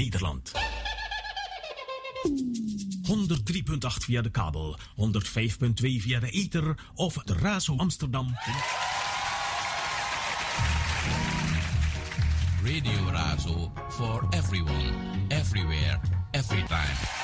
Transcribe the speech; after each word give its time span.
Nederland. 0.00 0.52
103.8 3.02 4.04
via 4.06 4.22
de 4.22 4.30
kabel, 4.30 4.78
105.2 4.96 6.02
via 6.02 6.20
de 6.20 6.30
ether 6.30 6.74
of 6.94 7.14
de 7.14 7.32
Razo 7.32 7.74
Amsterdam. 7.76 8.34
Radio 12.62 13.10
Razo 13.10 13.72
for 13.88 14.26
everyone, 14.30 14.92
everywhere, 15.28 16.00
every 16.30 16.62
time. 16.62 17.19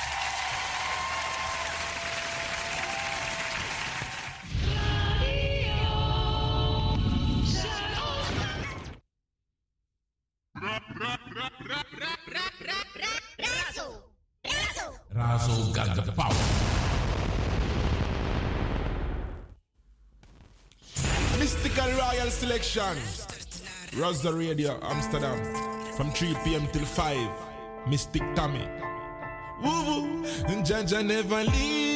Shan. 22.77 22.95
Razo 23.99 24.37
Radio, 24.37 24.77
Amsterdam. 24.83 25.39
From 25.95 26.11
3 26.11 26.35
p.m. 26.43 26.67
till 26.71 26.85
5. 26.85 27.17
Mystic 27.87 28.21
Tommy. 28.35 28.67
Woo 29.63 29.83
woo. 29.87 30.23
Jaja 30.63 31.03
never 31.03 31.43
leave. 31.43 31.86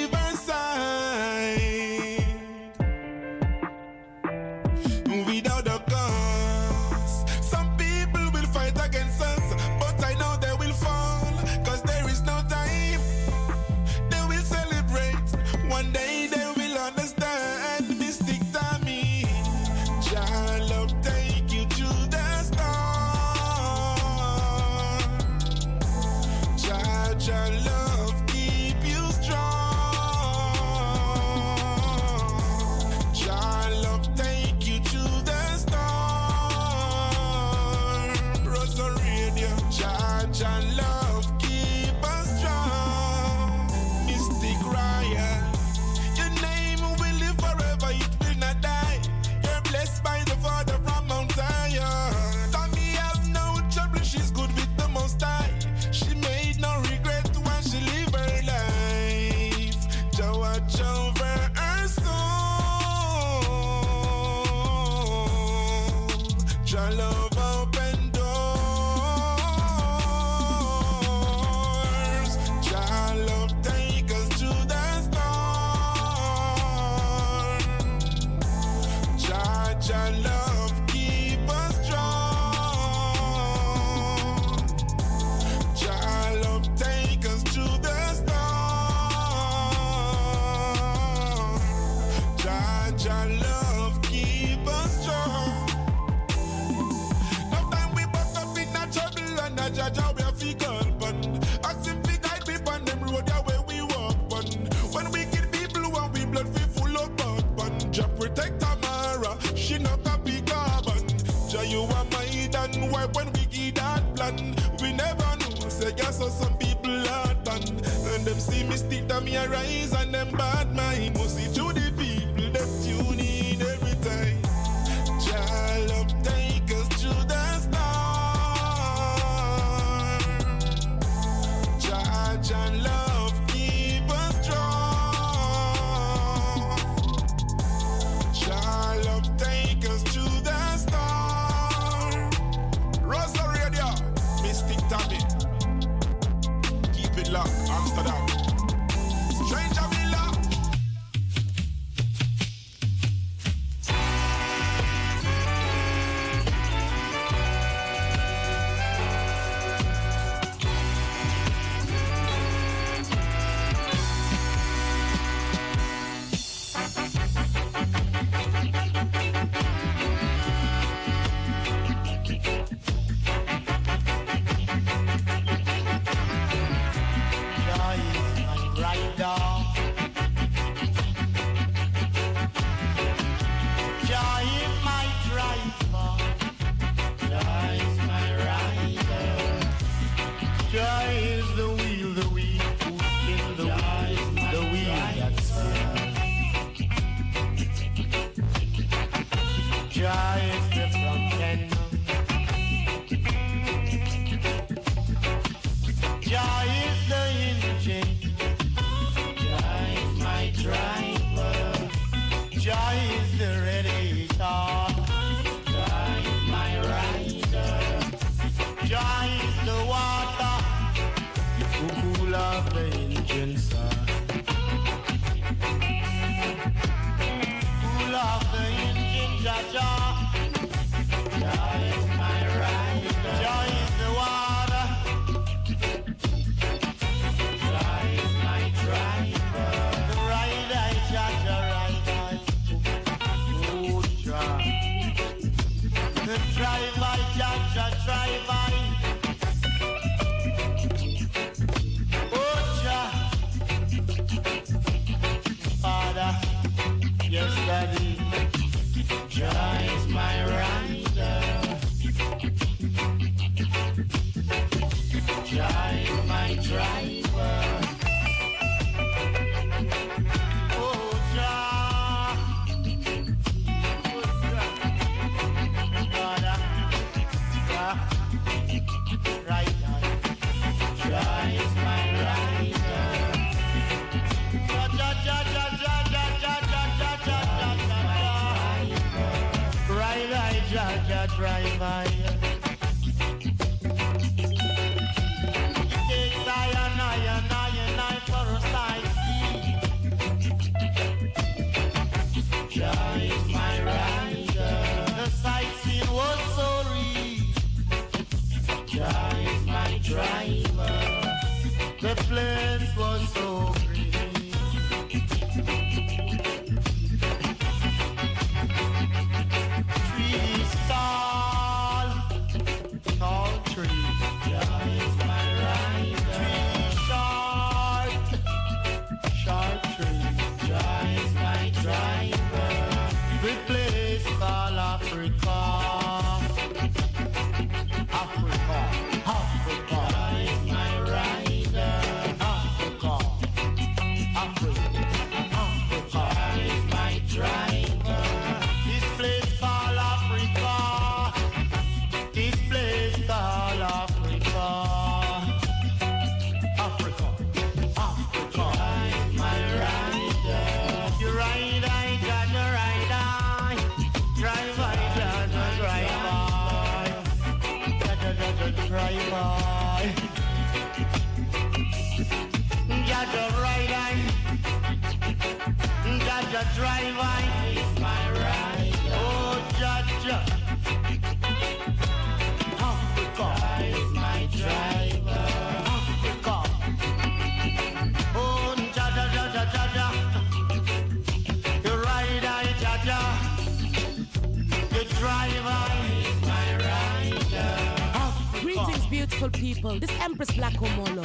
Black 400.56 400.74
Omolo. 400.74 401.24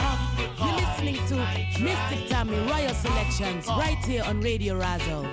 You're 0.59 0.77
listening 0.77 1.17
to 1.29 1.37
Mystic 1.83 2.29
Tammy 2.29 2.59
Royal 2.71 2.95
Selections 2.95 3.67
right 3.69 3.99
here 4.05 4.23
on 4.25 4.41
Radio 4.41 4.79
Razo. 4.79 5.27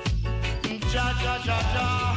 Ja, 0.94 1.12
ja, 1.24 1.38
ja, 1.46 2.13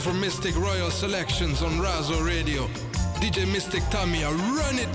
from 0.00 0.20
Mystic 0.20 0.56
Royal 0.56 0.90
Selections 0.90 1.62
on 1.62 1.72
Razo 1.72 2.24
Radio. 2.26 2.66
DJ 3.20 3.50
Mystic 3.52 3.82
Tamiya, 3.90 4.30
run 4.30 4.78
it! 4.78 4.89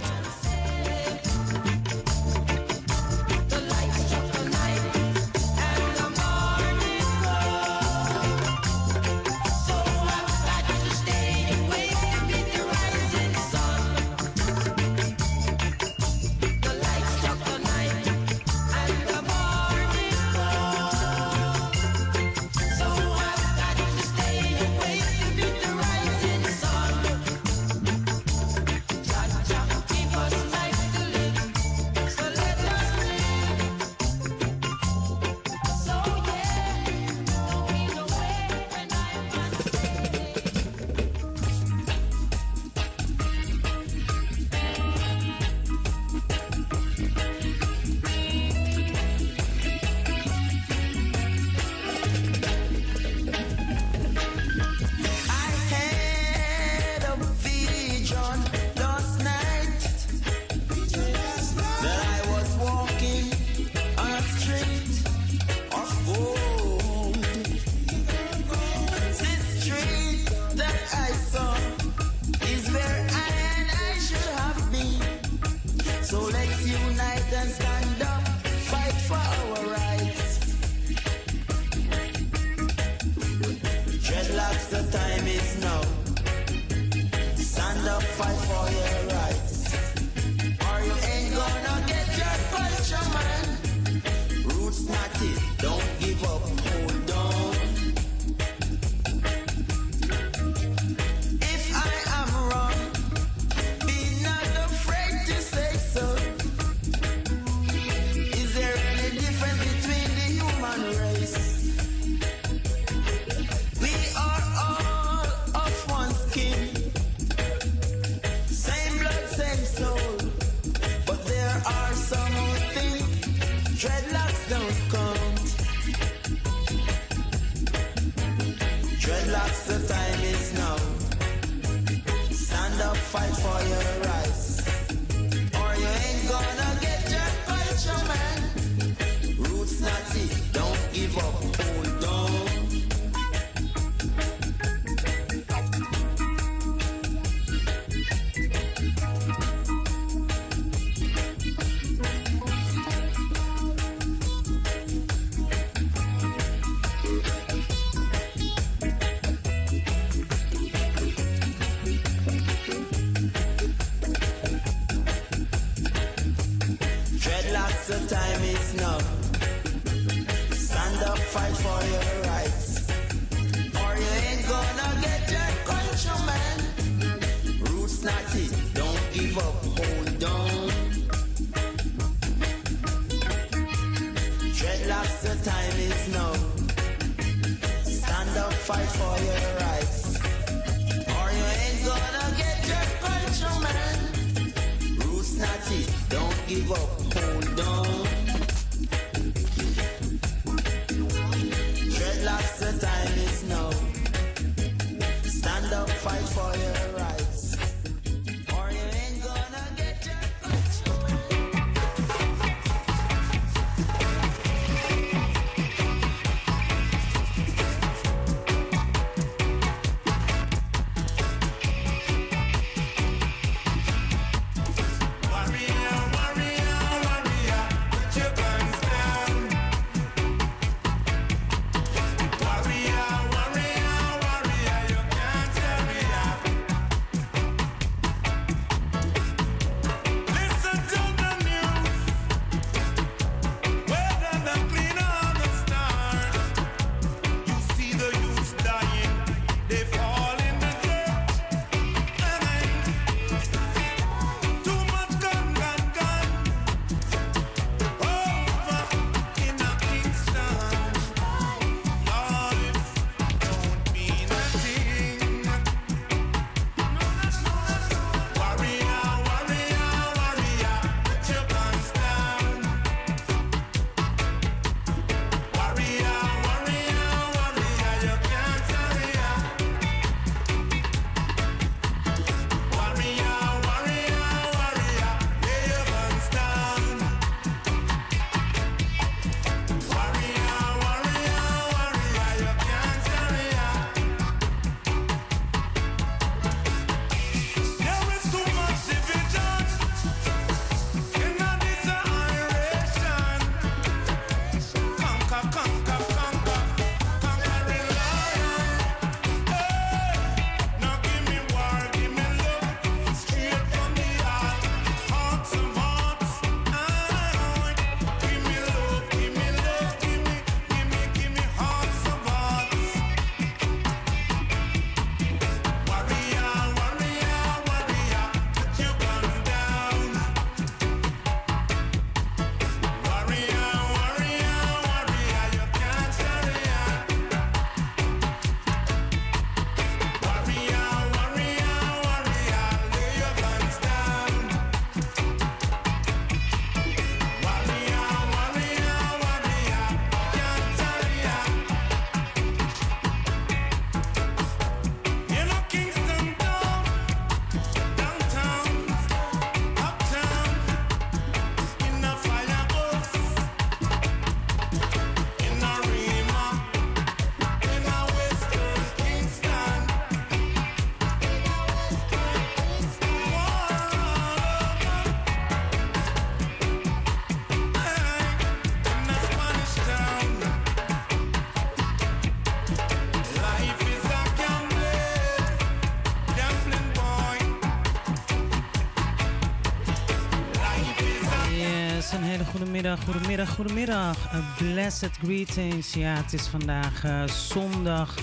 Goedemiddag. 393.44 394.34
A 394.34 394.44
blessed 394.58 395.12
greetings. 395.24 395.94
Ja, 395.94 396.16
het 396.16 396.34
is 396.34 396.48
vandaag 396.48 397.04
uh, 397.04 397.28
zondag 397.28 398.16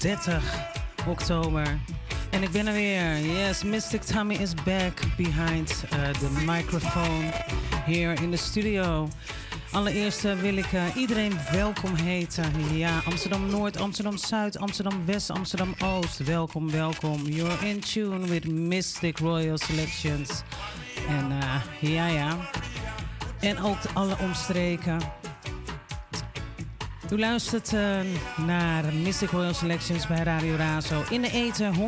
30 0.00 0.42
oktober. 1.06 1.80
En 2.30 2.42
ik 2.42 2.50
ben 2.50 2.66
er 2.66 2.72
weer. 2.72 3.20
Yes, 3.20 3.62
Mystic 3.62 4.02
Tommy 4.02 4.34
is 4.34 4.54
back 4.54 5.00
behind 5.16 5.84
uh, 5.92 6.10
the 6.10 6.42
microphone 6.46 7.30
here 7.84 8.22
in 8.22 8.30
the 8.30 8.36
studio. 8.36 9.08
Allereerst 9.72 10.24
uh, 10.24 10.40
wil 10.40 10.56
ik 10.56 10.68
iedereen 10.96 11.38
welkom 11.52 11.94
heten. 11.94 12.76
Ja, 12.76 13.00
Amsterdam 13.04 13.50
Noord, 13.50 13.76
Amsterdam 13.76 14.16
Zuid, 14.16 14.58
Amsterdam 14.58 15.06
West, 15.06 15.30
Amsterdam 15.30 15.74
Oost. 15.84 16.24
Welkom, 16.24 16.70
welkom. 16.70 17.26
You're 17.26 17.66
in 17.66 17.80
tune 17.80 18.26
with 18.26 18.48
Mystic 18.48 19.18
Royal 19.18 19.58
Selections. 19.58 20.42
En 21.08 21.32
ja, 21.80 22.06
ja. 22.06 22.36
En 23.40 23.58
ook 23.58 23.78
alle 23.94 24.18
omstreken. 24.18 25.00
U 27.12 27.18
luistert 27.18 27.72
uh, 27.72 28.00
naar 28.46 28.94
Mystic 28.94 29.30
Royal 29.30 29.54
Selections 29.54 30.06
bij 30.06 30.22
Radio 30.22 30.54
Razo 30.54 31.02
in 31.10 31.20
de 31.20 31.30
eten 31.30 31.74
105.2 31.74 31.80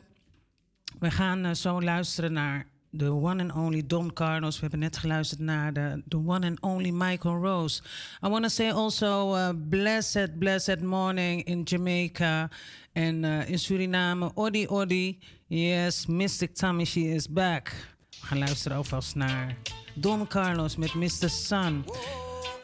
We 1.00 1.12
gaan 1.12 1.45
uh, 1.45 1.54
zo 1.54 1.82
luisteren 1.82 2.34
naar 2.34 2.67
de 2.98 3.12
one 3.14 3.42
and 3.42 3.52
only 3.56 3.86
Don 3.86 4.14
Carlos. 4.14 4.56
We 4.56 4.62
hebben 4.62 4.80
net 4.80 4.98
geluisterd 4.98 5.40
naar 5.40 5.74
de 5.74 6.04
the 6.08 6.18
one 6.18 6.48
and 6.48 6.62
only 6.62 6.92
Michael 6.92 7.36
Rose. 7.36 7.82
I 8.24 8.30
want 8.30 8.44
to 8.44 8.50
say 8.50 8.70
also 8.70 9.36
uh, 9.36 9.50
blessed, 9.70 10.40
blessed 10.40 10.82
morning 10.82 11.44
in 11.44 11.62
Jamaica 11.64 12.50
en 12.94 13.24
uh, 13.24 13.50
in 13.50 13.60
Suriname. 13.60 14.32
Odi, 14.34 14.68
odi. 14.68 15.20
Yes, 15.48 16.06
Mystic 16.06 16.56
Tommy, 16.56 16.86
she 16.86 17.02
is 17.02 17.28
back. 17.28 17.74
We 18.22 18.28
gaan 18.28 18.38
luisteren 18.38 18.78
alvast 18.78 19.16
naar 19.16 19.58
Don 19.94 20.28
Carlos 20.28 20.76
met 20.76 20.94
Mr. 20.94 21.30
Sun. 21.30 21.84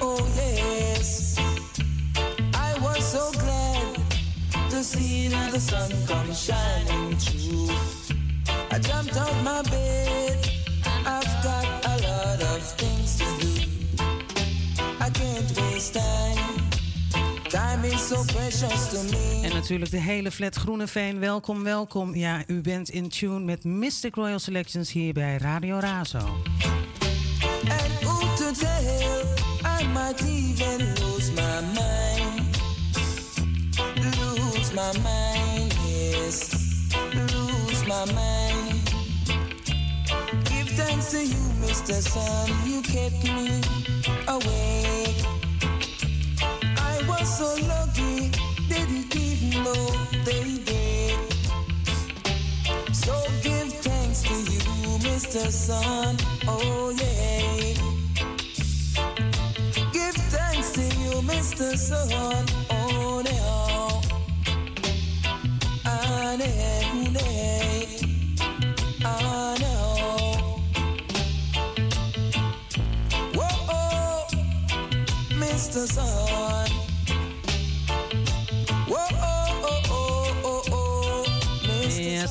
Oh, 0.00 0.18
yes. 0.36 1.38
I 2.54 2.74
was 2.80 3.02
so 3.04 3.30
glad 3.32 3.51
see 4.82 5.28
the 5.28 5.60
sun 5.60 5.90
come 6.06 6.34
shining 6.34 7.16
through. 7.18 7.70
I 8.70 8.78
jumped 8.78 9.16
out 9.16 9.42
my 9.42 9.62
bed. 9.62 10.38
I've 11.06 11.42
got 11.42 11.66
a 11.84 11.96
lot 12.08 12.42
of 12.42 12.62
things 12.76 13.16
to 13.16 13.24
do. 13.40 13.52
I 15.00 15.10
can't 15.10 15.60
waste 15.60 15.94
time. 15.94 16.70
Time 17.48 17.84
is 17.84 18.08
so 18.08 18.24
precious 18.24 18.88
to 18.90 19.02
me. 19.02 19.40
En 19.42 19.52
natuurlijk 19.52 19.90
de 19.90 20.00
hele 20.00 20.30
flat 20.30 20.54
Groeneveen. 20.56 21.18
Welkom, 21.18 21.62
welkom. 21.62 22.14
Ja, 22.14 22.42
u 22.46 22.60
bent 22.60 22.88
in 22.88 23.08
tune 23.08 23.40
met 23.40 23.64
Mystic 23.64 24.14
Royal 24.14 24.38
Selections 24.38 24.92
hier 24.92 25.12
bij 25.12 25.36
Radio 25.36 25.78
Razo. 25.78 26.18
And 26.18 27.92
who 28.00 28.18
to 28.36 28.50
tell? 28.58 29.24
I 29.80 29.86
might 29.86 30.20
even 30.20 30.78
lose 30.78 31.32
my 31.32 31.60
mind. 31.74 31.81
Lose 34.72 34.80
my 34.94 34.98
mind, 35.02 35.76
yes. 35.86 36.88
Lose 37.12 37.86
my 37.86 38.06
mind. 38.14 38.90
Give 40.46 40.68
thanks 40.70 41.10
to 41.10 41.22
you, 41.22 41.42
Mr. 41.60 42.00
Sun. 42.00 42.48
You 42.66 42.80
kept 42.80 43.22
me 43.22 43.60
awake. 44.28 45.26
I 46.78 47.04
was 47.06 47.36
so 47.36 47.54
lucky, 47.66 48.30
didn't 48.66 49.14
even 49.14 49.62
know 49.62 49.90
they 50.24 50.56
did. 50.64 51.18
So 52.94 53.12
give 53.42 53.70
thanks 53.84 54.22
to 54.22 54.34
you, 54.52 54.98
Mr. 55.00 55.50
Sun. 55.50 56.16
Oh, 56.48 56.96
yeah. 56.96 57.74
Give 59.92 60.14
thanks 60.32 60.70
to 60.72 60.82
you, 60.82 61.20
Mr. 61.28 61.76
Sun. 61.76 62.46
Oh, 62.70 63.22
no. 63.22 63.71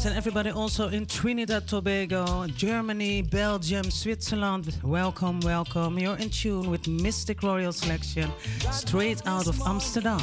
And 0.06 0.18
everybody 0.18 0.50
also 0.50 0.90
in 0.90 1.06
Trinidad, 1.06 1.68
Tobago, 1.68 2.48
Germany, 2.48 3.22
Belgium, 3.22 3.92
Switzerland. 3.92 4.78
Welcome, 4.84 5.40
welcome. 5.42 6.00
You're 6.00 6.18
in 6.18 6.30
tune 6.32 6.72
with 6.72 6.88
Mystic 6.88 7.44
Royal 7.44 7.72
Selection, 7.72 8.32
straight 8.72 9.22
out 9.28 9.48
of 9.48 9.62
Amsterdam. 9.62 10.20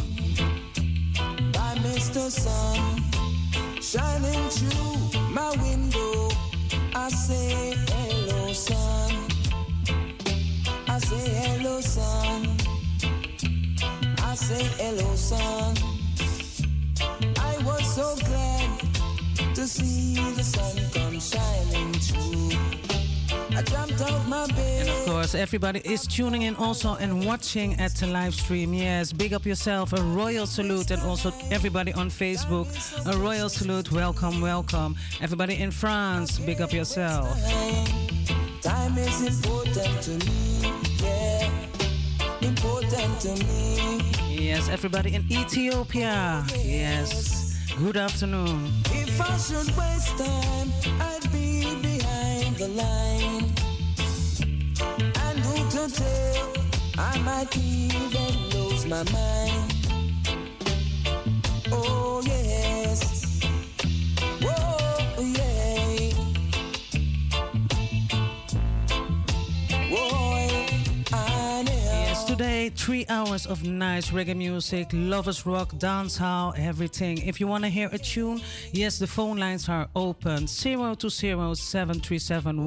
Shining 3.80 4.48
through 4.50 5.20
my 5.30 5.50
window. 5.62 6.28
I 6.94 7.08
say 7.10 7.74
hello, 7.88 8.52
sun. 8.52 9.28
I 10.88 10.98
say 10.98 11.28
hello, 11.40 11.80
sun. 11.80 12.56
I 14.22 14.34
say 14.34 14.64
hello, 14.82 15.14
sun. 15.14 15.76
I 17.38 17.56
was 17.64 17.94
so 17.94 18.16
glad 18.26 18.80
to 19.54 19.66
see 19.66 20.14
the 20.34 20.42
sun 20.42 20.76
come 20.92 21.20
shining 21.20 21.92
through. 21.94 22.87
And 23.58 24.88
of 24.88 25.04
course, 25.04 25.34
everybody 25.34 25.80
is 25.80 26.06
tuning 26.06 26.42
in 26.42 26.54
also 26.54 26.94
and 26.94 27.26
watching 27.26 27.74
at 27.80 27.92
the 27.96 28.06
live 28.06 28.32
stream. 28.32 28.72
Yes, 28.72 29.12
big 29.12 29.32
up 29.32 29.44
yourself, 29.44 29.92
a 29.92 30.00
royal 30.00 30.46
salute, 30.46 30.92
and 30.92 31.02
also 31.02 31.32
everybody 31.50 31.92
on 31.94 32.08
Facebook, 32.08 32.68
a 33.04 33.18
royal 33.18 33.48
salute. 33.48 33.90
Welcome, 33.90 34.40
welcome. 34.40 34.94
Everybody 35.20 35.56
in 35.56 35.72
France, 35.72 36.38
big 36.38 36.60
up 36.60 36.72
yourself. 36.72 37.26
Time 38.62 38.96
is 38.96 39.22
important 39.22 40.02
to 40.02 40.10
me, 40.24 40.72
yeah. 41.02 41.50
Important 42.40 43.20
to 43.22 43.44
me. 43.44 44.00
Yes, 44.28 44.68
everybody 44.68 45.16
in 45.16 45.24
Ethiopia. 45.32 46.44
Yes, 46.62 47.56
good 47.76 47.96
afternoon. 47.96 48.70
If 48.92 49.20
I 49.20 49.36
should 49.36 49.76
waste 49.76 50.16
time, 50.16 50.70
I'd 51.00 51.32
be 51.32 51.57
the 52.58 52.68
line. 52.68 53.44
And 55.26 55.38
who 55.38 55.70
to 55.70 55.94
tell? 55.94 56.52
I 56.98 57.16
might 57.20 57.56
even 57.56 58.34
lose 58.50 58.84
my 58.84 59.04
mind. 59.12 59.74
Oh, 61.70 62.20
yes. 62.24 63.27
Today 72.38 72.70
three 72.70 73.04
hours 73.08 73.46
of 73.46 73.64
nice 73.64 74.12
reggae 74.12 74.36
music, 74.36 74.86
lovers 74.92 75.44
rock, 75.44 75.72
dancehall, 75.72 76.56
everything. 76.56 77.18
If 77.26 77.40
you 77.40 77.48
want 77.48 77.64
to 77.64 77.68
hear 77.68 77.88
a 77.90 77.98
tune, 77.98 78.40
yes, 78.70 79.00
the 79.00 79.08
phone 79.08 79.38
lines 79.38 79.68
are 79.68 79.88
open. 79.96 80.46
020 80.46 81.56
737 81.56 82.64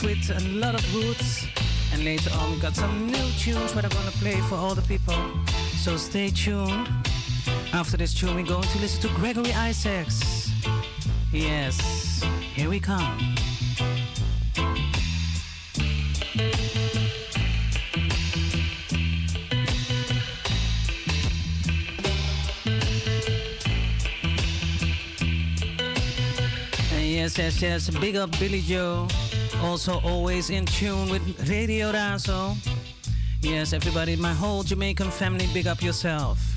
With 0.03 0.31
a 0.31 0.41
lot 0.51 0.75
of 0.75 0.95
roots, 0.95 1.47
and 1.93 2.05
later 2.05 2.31
on 2.39 2.53
we 2.53 2.61
got 2.61 2.77
some 2.77 3.07
new 3.07 3.31
tunes 3.39 3.73
that 3.73 3.85
I'm 3.85 3.91
gonna 3.91 4.11
play 4.23 4.41
for 4.43 4.55
all 4.55 4.75
the 4.75 4.83
people. 4.83 5.15
So 5.79 5.97
stay 5.97 6.31
tuned. 6.31 6.89
After 7.73 7.97
this 7.97 8.15
tune, 8.15 8.37
we're 8.37 8.45
going 8.45 8.63
to 8.63 8.79
listen 8.79 9.01
to 9.09 9.17
Gregory 9.17 9.53
Isaacs. 9.55 10.53
Yes, 11.33 12.23
here 12.55 12.69
we 12.69 12.79
come. 12.79 13.35
Yes, 27.01 27.39
yes, 27.39 27.63
yes. 27.63 27.91
Big 27.99 28.17
up 28.17 28.31
Billy 28.39 28.61
Joe. 28.61 29.09
Also 29.63 30.01
always 30.01 30.51
in 30.51 30.67
tune 30.67 31.09
with 31.09 31.23
Radio 31.49 31.93
Razo. 31.93 32.57
Yes, 33.43 33.73
everybody, 33.73 34.17
my 34.17 34.33
whole 34.33 34.63
Jamaican 34.63 35.11
family, 35.11 35.47
big 35.53 35.67
up 35.67 35.83
yourself. 35.83 36.56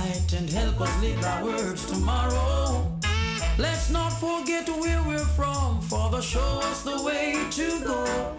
tonight 0.09 0.33
and 0.33 0.49
help 0.49 0.81
us 0.81 1.01
live 1.01 1.23
our 1.23 1.43
words 1.43 1.85
tomorrow. 1.85 2.85
Let's 3.57 3.89
not 3.89 4.11
forget 4.11 4.67
where 4.69 5.03
we're 5.03 5.29
from, 5.37 5.81
Father, 5.81 6.21
show 6.21 6.61
us 6.63 6.83
the 6.83 7.03
way 7.03 7.45
to 7.51 7.79
go. 7.85 8.35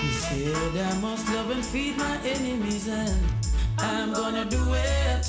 He 0.00 0.10
said, 0.12 0.76
I 0.76 0.98
must 1.00 1.28
love 1.32 1.50
and 1.50 1.64
feed 1.64 1.96
my 1.96 2.18
enemies, 2.24 2.88
and 2.88 3.20
I'm 3.78 4.12
gonna 4.12 4.44
do 4.46 4.62
it. 4.72 5.26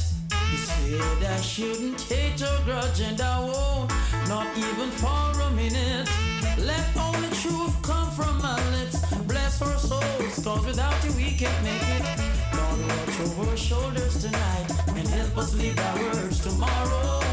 He 0.52 0.58
said, 0.58 1.24
I 1.24 1.42
shouldn't 1.42 2.02
hate 2.02 2.42
or 2.42 2.58
grudge, 2.64 3.02
and 3.02 3.20
I 3.20 3.40
won't, 3.40 3.92
not 4.28 4.48
even 4.58 4.90
for 4.92 5.42
a 5.42 5.52
minute. 5.52 6.10
Let 6.58 6.86
only 6.98 7.30
truth 7.42 7.76
come 7.82 8.10
from 8.12 8.38
my 8.42 8.60
lips, 8.72 9.00
bless 9.24 9.62
our 9.62 9.78
souls, 9.78 10.44
cause 10.44 10.66
without 10.66 11.04
you 11.04 11.12
we 11.14 11.32
can't 11.38 11.64
make 11.64 11.82
it 11.82 11.95
our 13.18 13.56
shoulders 13.56 14.22
tonight 14.22 14.68
and 14.90 15.08
help 15.08 15.38
us 15.38 15.56
leave 15.56 15.80
our 15.80 16.00
words 16.02 16.40
tomorrow. 16.44 17.25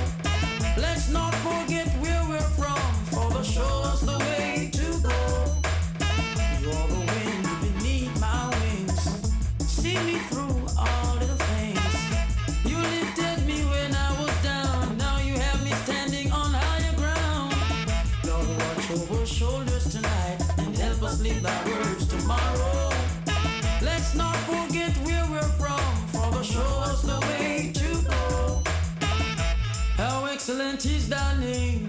teach 30.82 31.06
thy 31.06 31.38
name. 31.38 31.86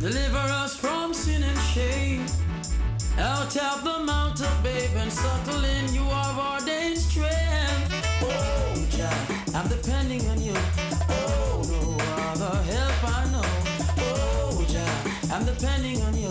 Deliver 0.00 0.44
us 0.62 0.74
from 0.74 1.12
sin 1.12 1.42
and 1.42 1.58
shame. 1.74 2.24
Out 3.18 3.54
of 3.54 3.84
the 3.84 3.98
mountain, 4.06 4.56
babe, 4.62 4.96
and 4.96 5.12
subtle 5.12 5.62
in 5.62 5.92
you 5.92 6.00
of 6.00 6.38
our 6.38 6.60
day 6.60 6.94
strength. 6.94 7.92
Oh, 8.22 8.86
Jah, 8.88 9.54
I'm 9.54 9.68
depending 9.68 10.26
on 10.30 10.40
you. 10.40 10.54
Oh, 11.10 11.62
no 11.72 11.82
other 12.30 12.56
help 12.72 13.04
I 13.04 13.22
know. 13.32 13.50
Oh, 13.98 14.64
Jah, 14.66 15.34
I'm 15.34 15.44
depending 15.44 16.00
on 16.00 16.16
you. 16.16 16.30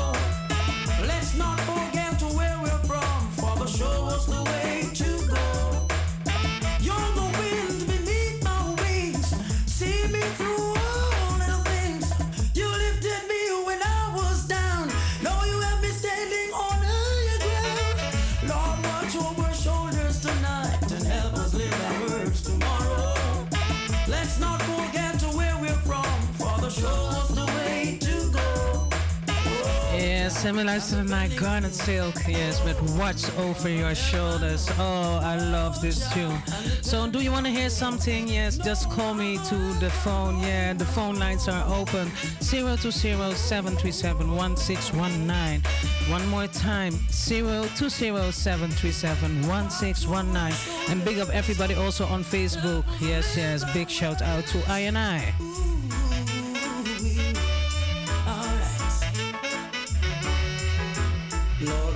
En 30.43 30.55
we 30.55 30.63
luisteren 30.63 31.05
naar 31.05 31.27
Garnet 31.29 31.75
Silk. 31.75 32.17
Yes, 32.27 32.63
But 32.63 32.95
Watch 32.95 33.37
Over 33.37 33.71
Your 33.71 33.95
Shoulders. 33.95 34.67
Oh, 34.79 35.21
I 35.23 35.39
love 35.51 35.79
this 35.79 36.07
tune. 36.13 36.41
So, 36.81 37.09
do 37.09 37.19
you 37.19 37.31
want 37.31 37.45
to 37.45 37.51
hear 37.51 37.69
something? 37.69 38.29
Yes, 38.29 38.57
just 38.57 38.87
call 38.87 39.13
me 39.13 39.39
to 39.49 39.55
the 39.79 39.89
phone. 39.89 40.39
Yeah, 40.39 40.77
the 40.77 40.85
phone 40.85 41.17
lines 41.17 41.47
are 41.47 41.79
open. 41.79 42.11
Zero 42.41 42.75
two 42.75 42.91
zero 42.91 43.33
seven 43.33 43.75
three 43.75 43.91
seven 43.91 44.35
One 44.35 46.27
more 46.27 46.47
time. 46.47 46.93
Zero 47.11 47.65
two 47.75 47.89
zero 47.89 48.31
seven 48.31 48.69
three 48.71 48.93
seven 48.93 49.47
one 49.47 49.69
six 49.69 50.05
one 50.07 50.33
nine. 50.33 50.53
And 50.89 51.03
big 51.03 51.19
up 51.19 51.29
everybody 51.29 51.75
also 51.75 52.05
on 52.05 52.23
Facebook. 52.23 52.83
Yes, 52.99 53.35
yes. 53.37 53.63
Big 53.73 53.89
shout 53.89 54.21
out 54.21 54.47
to 54.47 54.57
I 54.67 54.87
and 54.87 54.97
I. 54.97 55.33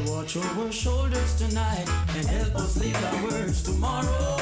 watch 0.08 0.38
over 0.38 0.72
shoulders 0.72 1.36
tonight 1.36 1.86
and 2.16 2.28
help 2.28 2.56
us 2.56 2.78
leave 2.78 2.96
our 3.04 3.24
words 3.24 3.64
tomorrow. 3.64 4.38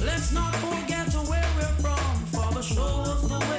Let's 0.00 0.32
not 0.32 0.54
forget 0.56 1.12
where 1.28 1.48
we're 1.56 1.76
from, 1.82 2.16
Father, 2.32 2.62
show 2.62 2.82
us 2.82 3.22
the 3.22 3.38
way. 3.38 3.55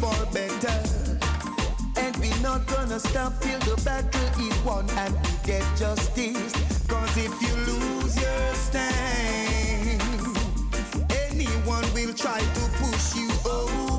for 0.00 0.26
better. 0.32 0.78
And 1.98 2.16
we're 2.16 2.42
not 2.42 2.66
gonna 2.66 2.98
stop 2.98 3.38
till 3.40 3.58
the 3.60 3.80
battle 3.84 4.46
is 4.46 4.58
won 4.64 4.88
and 4.90 5.14
we 5.14 5.30
get 5.44 5.64
justice. 5.76 6.52
Cause 6.88 7.16
if 7.16 7.32
you 7.42 7.54
lose 7.70 8.16
your 8.16 8.54
stand, 8.54 10.02
anyone 11.28 11.84
will 11.94 12.14
try 12.14 12.40
to 12.40 12.62
push 12.80 13.14
you 13.16 13.28
over. 13.44 13.89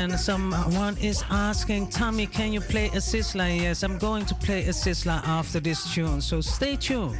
And 0.03 0.19
someone 0.19 0.97
is 0.97 1.23
asking, 1.31 1.87
Tommy, 1.91 2.27
can 2.27 2.53
you 2.53 2.61
play 2.61 2.87
a 2.87 2.99
Sizzla? 2.99 3.57
Yes, 3.57 3.85
I'm 3.85 3.99
going 3.99 4.27
to 4.27 4.35
play 4.35 4.65
a 4.65 4.71
Sizzla 4.71 5.23
after 5.25 5.61
this 5.61 5.95
tune, 5.95 6.21
so 6.21 6.41
stay 6.41 6.75
tuned. 6.75 7.17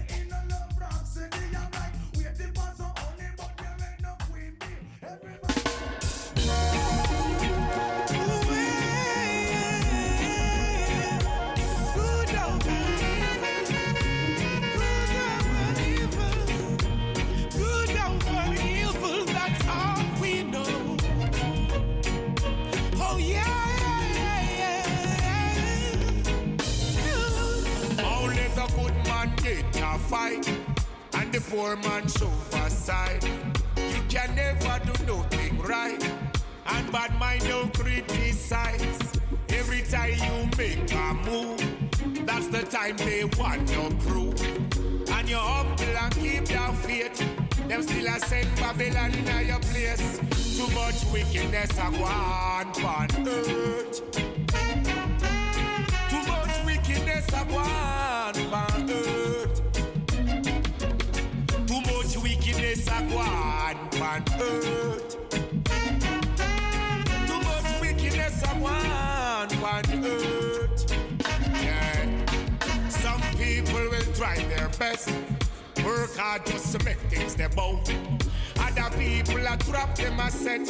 Are 79.53 79.57
trapped 79.59 79.99
them 79.99 80.19
a 80.19 80.31
set. 80.31 80.67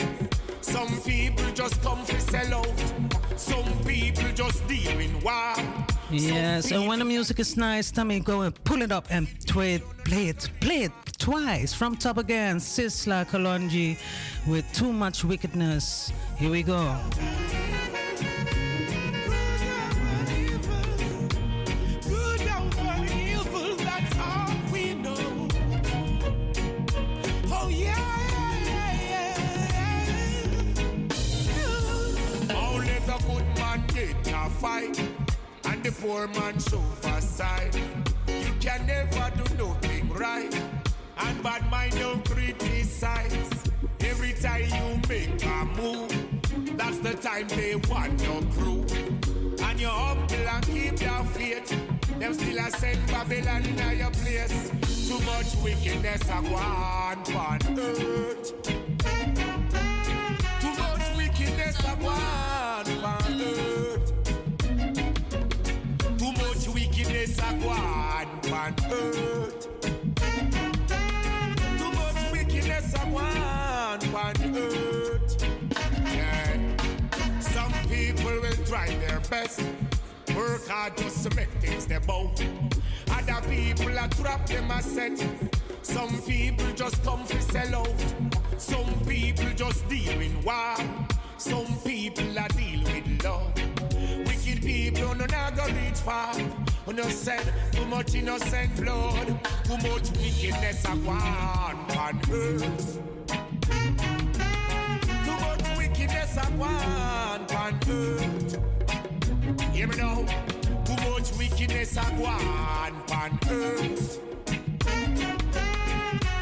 Some 0.61 1.01
people 1.03 1.49
just 1.55 1.81
come 1.83 2.05
for 2.05 2.19
sell 2.19 2.55
out. 2.55 2.83
Some 3.37 3.79
people 3.85 4.29
just 4.35 4.67
deal 4.67 4.99
in 4.99 5.21
war. 5.21 5.55
Yes, 6.11 6.73
and 6.73 6.89
when 6.89 6.99
the 6.99 7.05
music 7.05 7.39
is 7.39 7.57
nice, 7.57 7.93
Tommy, 7.93 8.19
go 8.19 8.41
and 8.41 8.53
pull 8.65 8.83
it 8.83 8.91
up 8.91 9.07
and 9.09 9.29
play 9.47 9.75
it, 9.75 9.83
play 10.05 10.27
it, 10.31 10.51
play 10.59 10.83
it 10.83 10.93
twice 11.17 11.73
from 11.73 11.95
top 11.95 12.19
again. 12.19 12.57
Sizzla 12.57 13.25
Kalonji 13.27 13.99
with 14.49 14.65
Too 14.73 14.93
Much 14.93 15.23
Wickedness. 15.23 16.13
Here 16.37 16.51
we 16.51 16.65
go. 16.65 16.99
Fight, 34.63 34.97
and 35.65 35.83
the 35.83 35.91
poor 35.91 36.29
man 36.29 36.57
suicide. 36.61 37.75
You 38.29 38.53
can 38.61 38.87
never 38.87 39.27
do 39.37 39.57
nothing 39.57 40.09
right, 40.11 40.55
and 41.19 41.43
bad 41.43 41.69
mind 41.69 41.99
don't 41.99 42.25
criticize. 42.31 43.51
Every 44.01 44.35
time 44.35 44.69
you 44.77 45.01
make 45.09 45.45
a 45.45 45.65
move, 45.77 46.77
that's 46.77 46.99
the 46.99 47.15
time 47.15 47.49
they 47.49 47.75
want 47.91 48.23
your 48.23 48.43
proof. 48.57 48.89
And 49.63 49.81
you 49.81 49.89
humble 49.89 50.49
and 50.55 50.65
keep 50.67 51.01
your 51.01 51.25
faith. 51.35 51.69
Them 52.21 52.33
still 52.33 52.59
a 52.59 52.71
send 52.71 53.05
Babylon 53.09 53.65
in 53.65 53.99
your 53.99 54.13
place. 54.13 54.71
Too 55.09 55.19
much 55.27 55.57
wickedness 55.65 56.23
a 56.23 56.41
go 56.41 56.55
on 56.55 57.19
on 57.35 57.79
earth. 57.81 58.82
Go 67.61 67.69
on 67.69 68.27
on 68.53 68.75
earth. 68.91 69.69
Too 71.79 71.93
much 71.93 72.33
wickedness 72.33 72.95
a 72.95 73.11
go 73.11 73.17
on 73.19 74.15
on 74.15 74.57
earth. 74.57 75.45
Yeah. 76.05 76.57
Some 77.41 77.73
people 77.89 78.41
will 78.41 78.65
try 78.67 78.89
their 79.07 79.21
best, 79.31 79.63
work 80.35 80.67
hard 80.69 80.97
just 80.97 81.29
to 81.29 81.37
make 81.37 81.51
things 81.61 81.87
their 81.87 82.01
bow. 82.01 82.33
Other 83.11 83.41
people 83.49 83.99
are 83.99 84.09
trapped 84.09 84.49
them 84.49 84.71
a 84.71 84.83
set. 84.83 85.19
Some 85.83 86.23
people 86.23 86.67
just 86.75 87.03
come 87.05 87.25
for 87.25 87.41
sell 87.41 87.75
out. 87.77 88.05
Some 88.57 88.95
people 89.07 89.51
just 89.55 89.89
deal 89.89 90.21
in 90.21 90.43
war. 90.43 90.77
Some 91.37 91.67
people 91.85 92.39
are 92.39 92.49
deal 92.49 92.83
with 92.85 93.25
love. 93.25 93.53
Wicked 94.27 94.63
people 94.63 95.15
no 95.15 95.27
not 95.27 95.57
go 95.57 95.67
reach 95.67 95.99
far. 95.99 96.35
Innocent, 96.89 97.53
too 97.73 97.87
much 97.87 98.15
innocent 98.15 98.77
blood. 98.77 99.27
Too 99.65 99.77
much 99.77 100.11
wickedness 100.19 100.85
a 100.85 100.97
go 100.97 101.11
on 101.11 102.21
earth. 102.31 102.99
Too 105.25 105.37
much 105.41 105.79
wickedness 105.79 106.37
a 106.37 106.51
go 106.57 106.65
on 106.65 107.41
earth. 107.89 108.59
Hear 109.73 109.87
me 109.89 109.97
now. 109.97 110.25
Too 110.85 110.97
much 111.11 111.33
wickedness 111.39 111.97
a 111.97 112.05
go 112.19 112.25
on 112.25 113.39
earth. 113.51 114.21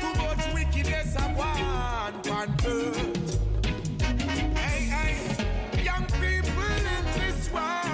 Too 0.01 0.12
much 0.16 0.45
wickedness 0.55 1.14
go 1.14 1.43
on 1.43 2.12
on 2.28 2.49
earth. 2.66 3.38
Hey, 4.57 4.80
hey, 4.95 5.14
young 5.84 6.05
people 6.07 6.64
in 6.97 7.05
this 7.14 7.41
world, 7.53 7.89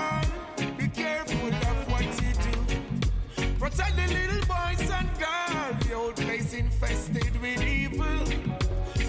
Protect 3.69 3.97
the 3.97 4.07
little 4.15 4.47
boys 4.47 4.91
and 4.91 5.09
girls. 5.19 5.87
The 5.89 5.95
old 5.95 6.15
place 6.15 6.53
infested 6.55 7.43
with 7.43 7.61
evil. 7.67 8.23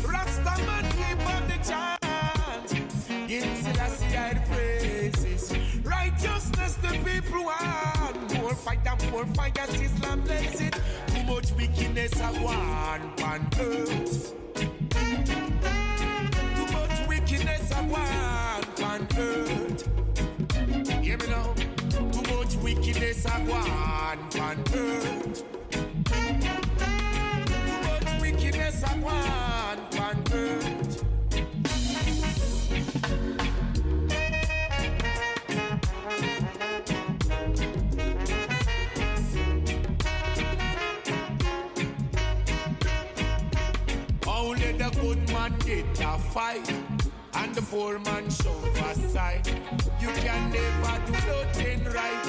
Rastaman 0.01 0.85
keep 0.97 1.19
on 1.29 1.47
the 1.47 1.59
chant. 1.63 3.27
Give 3.27 3.57
Selassie 3.57 4.17
I 4.17 4.33
the 4.33 4.41
praises. 4.49 5.53
Righteousness 5.83 6.73
the 6.77 6.87
people 7.05 7.43
want. 7.45 8.33
More 8.33 8.55
fight 8.55 8.79
and 8.87 9.11
more 9.11 9.27
fight 9.27 9.59
as 9.59 9.79
Islam 9.79 10.21
bless 10.21 10.59
it. 10.59 10.75
Too 11.05 11.23
much 11.25 11.51
wickedness 11.51 12.19
I 12.19 12.31
want 12.41 13.21
on 13.21 13.47
earth. 13.59 14.33
Too 14.55 14.73
much 16.73 17.07
wickedness 17.07 17.71
I 17.73 17.81
want 17.81 18.81
on 18.81 19.07
earth. 19.19 19.66
wickedness 22.87 23.25
a 23.25 23.39
go 23.45 23.53
on 23.53 24.19
on 24.39 24.63
earth. 24.73 25.43
But 27.99 28.21
wickedness 28.21 28.83
a 28.83 28.99
go 28.99 29.07
on 29.07 29.79
on 29.99 30.23
earth. 30.31 31.03
Only 44.27 44.71
the 44.73 44.89
good 45.01 45.29
man 45.29 45.53
get 45.65 45.99
a 45.99 46.17
fight 46.17 46.96
and 47.37 47.53
the 47.55 47.61
poor 47.61 47.99
man 47.99 48.29
shove 48.29 48.75
aside. 48.89 49.47
You 50.01 50.09
can 50.23 50.51
never 50.51 50.99
do 51.05 51.11
nothing 51.13 51.83
right, 51.85 52.25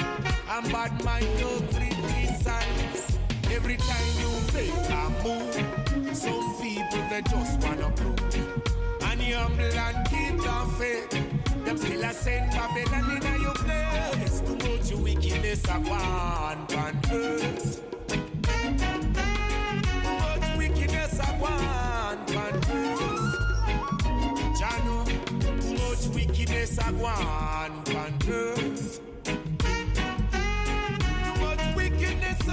and 0.50 0.72
bad 0.72 1.04
man 1.04 1.22
no 1.40 1.61
criticize. 1.72 3.18
Every 3.50 3.76
time 3.76 4.06
you 4.20 4.30
make 4.54 4.90
a 4.90 5.11
move, 5.24 6.16
some 6.16 6.54
people 6.61 7.02
they 7.11 7.22
just 7.22 7.61
wanna 7.62 7.90
prove. 7.92 8.34
And 9.02 9.20
you 9.22 9.36
humble 9.36 9.78
and 9.86 10.09
keep 10.09 10.42
down 10.44 10.70
faith. 10.72 11.11
Them 11.64 11.76
still 11.78 12.04
a 12.04 12.12
send 12.12 12.50
Babylon 12.50 13.11
in 13.16 13.40
your 13.42 13.54
place. 13.54 14.40
Too 14.40 14.56
much 14.56 14.92
wickedness 15.04 15.64
a 15.68 15.78
one 15.80 16.66
pan 16.66 17.00
earth. 17.12 17.82
Too 18.09 18.20
much 20.20 20.56
wickedness 20.59 21.18
a 21.18 21.26
one 21.40 22.18
this 26.68 26.78
a. 26.78 29.00
Too 31.24 31.40
much 31.40 31.76
wickedness 31.76 32.48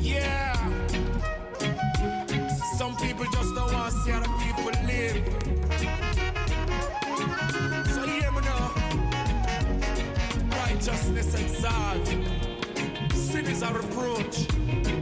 Yeah. 0.00 0.54
Some 2.76 2.96
people 2.96 3.24
just 3.32 3.54
don't 3.54 3.72
want 3.72 3.92
to 3.92 3.98
see 4.00 4.12
other 4.12 4.28
people 4.44 4.70
live. 4.86 5.24
So 7.94 8.06
hear 8.06 8.30
me 8.32 8.40
now. 8.42 8.74
Righteousness. 10.50 11.34
Sin 13.14 13.46
is 13.46 13.62
a 13.62 13.72
reproach. 13.72 14.46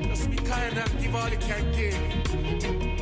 Just 0.08 0.30
be 0.30 0.36
kind 0.36 0.78
and 0.78 1.00
give 1.00 1.14
all 1.14 1.28
you 1.28 1.38
can 1.38 1.72
give. 1.72 2.93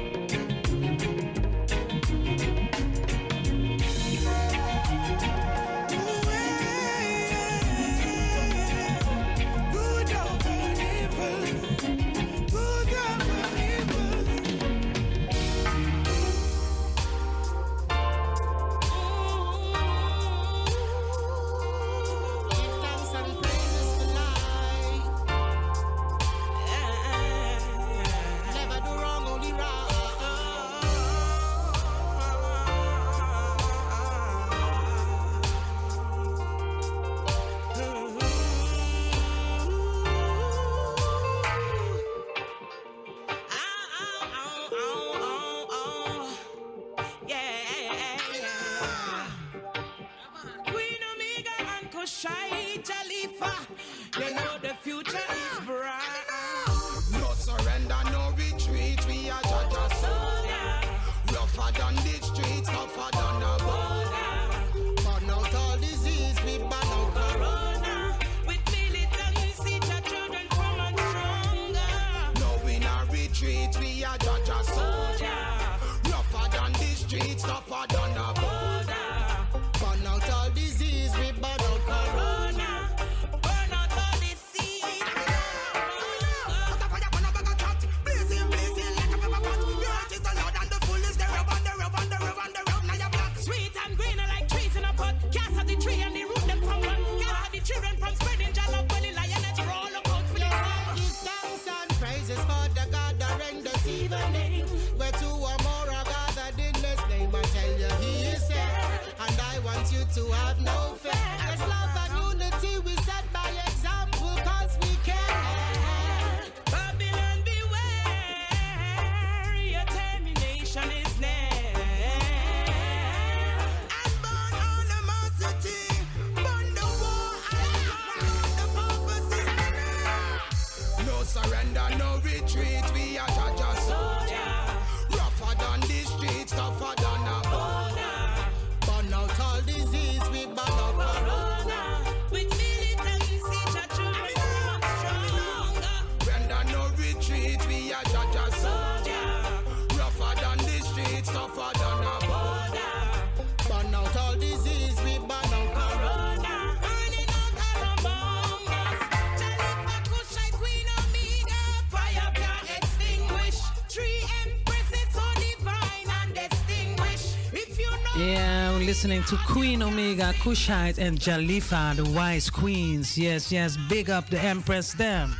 listening 169.03 169.25
to 169.25 169.37
Queen 169.53 169.83
Omega, 169.83 170.33
Kushite, 170.35 170.99
and 170.99 171.19
Jalifa, 171.19 171.97
the 171.97 172.05
wise 172.05 172.49
queens. 172.49 173.19
Yes, 173.19 173.51
yes, 173.51 173.77
big 173.89 174.09
up 174.09 174.31
the 174.31 174.41
Empress 174.41 174.93
them. 174.93 175.35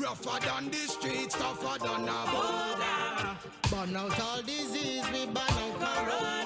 Rougher 0.00 0.40
than 0.46 0.70
the 0.70 0.78
streets, 0.78 1.34
tougher 1.34 1.78
than 1.78 2.08
a 2.08 2.24
border. 2.32 3.36
Burn 3.70 3.94
out 3.96 4.18
all 4.18 4.40
disease, 4.40 5.04
we 5.12 5.26
burn 5.26 5.36
out 5.36 5.78
corona. 5.78 6.41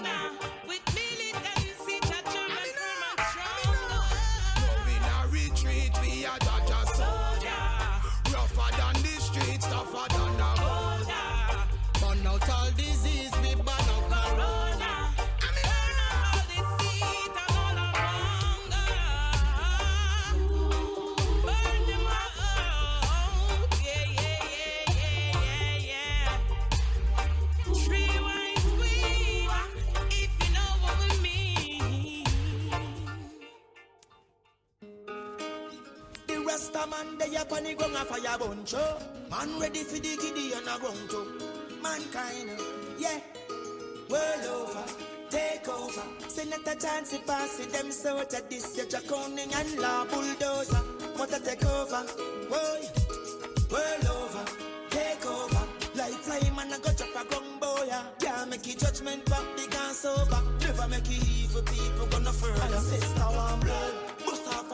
Man, 36.96 37.18
they 37.18 37.36
up 37.36 37.52
on 37.52 37.64
the 37.64 37.74
ground, 37.74 37.94
a 37.94 38.04
fire 38.04 38.38
bunch. 38.38 38.74
oh. 38.74 38.98
Man 39.30 39.60
ready 39.60 39.82
for 39.82 39.96
the 39.96 40.16
giddy 40.16 40.52
and 40.52 40.66
a 40.68 40.78
ground 40.78 41.10
too. 41.10 41.26
Mankind, 41.82 42.50
yeah. 42.98 43.20
World 44.08 44.46
over, 44.46 44.84
take 45.30 45.68
over. 45.68 46.02
Say 46.28 46.44
not 46.48 46.66
a 46.66 46.76
chance 46.78 47.10
to 47.10 47.18
pass 47.20 47.58
it, 47.60 47.72
them 47.72 47.90
sort 47.90 48.32
of 48.32 48.48
this, 48.48 48.76
your 48.76 48.86
draconian 48.86 49.50
and 49.52 49.78
law 49.78 50.04
bulldozer. 50.04 50.76
What 51.16 51.36
a 51.36 51.42
take 51.42 51.64
over, 51.64 52.04
boy. 52.48 52.80
World 53.70 54.06
over, 54.06 54.44
take 54.90 55.26
over. 55.26 55.62
Like 55.96 56.12
fly 56.22 56.50
man, 56.54 56.72
I 56.72 56.78
go 56.78 56.92
chop 56.92 57.08
a 57.16 57.28
gun 57.30 57.58
boy. 57.60 57.84
yeah. 57.86 58.02
Yeah, 58.22 58.44
make 58.48 58.66
it 58.68 58.78
judgment 58.78 59.24
back, 59.26 59.44
big 59.56 59.74
and 59.74 59.94
sober. 59.96 60.40
Never 60.60 60.88
make 60.88 61.10
it 61.10 61.28
evil 61.28 61.62
people 61.62 62.06
gonna 62.10 62.32
further. 62.32 62.76
And 62.76 62.84
sister 62.84 63.20
one 63.22 63.60
blood. 63.60 64.15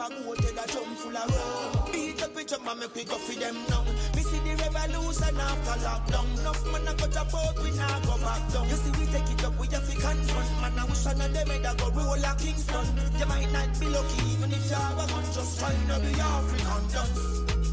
A 0.03 0.09
goat 0.09 0.37
head 0.43 0.59
a 0.59 0.67
jump 0.67 0.97
full 0.99 1.15
of 1.15 1.31
rum. 1.31 1.91
Beat 1.93 2.21
up 2.21 2.35
each 2.37 2.51
other, 2.51 2.75
make 2.75 2.93
we 2.93 3.05
go 3.05 3.15
for 3.15 3.39
them 3.39 3.55
now. 3.69 3.85
Me 4.15 4.21
see 4.21 4.39
the 4.43 4.51
revolution 4.59 5.39
after 5.39 5.79
lockdown. 5.79 6.27
Enough 6.39 6.63
man 6.73 6.87
a 6.91 7.07
jump 7.07 7.33
out, 7.33 7.55
we 7.63 7.71
now 7.71 7.99
go 8.03 8.17
back 8.19 8.43
down. 8.51 8.67
You 8.67 8.75
see 8.75 8.91
we 8.99 9.05
take 9.07 9.31
it 9.31 9.45
up, 9.45 9.57
we 9.57 9.67
have 9.67 9.87
to 9.87 9.95
confront. 9.95 10.51
Man 10.59 10.75
I 10.77 10.83
wish 10.91 11.05
one 11.05 11.21
of 11.21 11.31
them 11.31 11.47
head 11.47 11.63
a 11.63 11.71
go 11.79 11.87
roll 11.95 12.19
like 12.19 12.37
Kingston. 12.37 12.87
You 13.15 13.25
might 13.31 13.47
not 13.55 13.79
be 13.79 13.87
lucky 13.87 14.19
even 14.27 14.51
if 14.51 14.67
you 14.67 14.75
have 14.75 14.99
a 14.99 15.07
gun. 15.07 15.23
Just 15.31 15.59
trying 15.59 15.87
to 15.87 15.95
be 16.03 16.19
African 16.19 16.83
dance. 16.91 17.23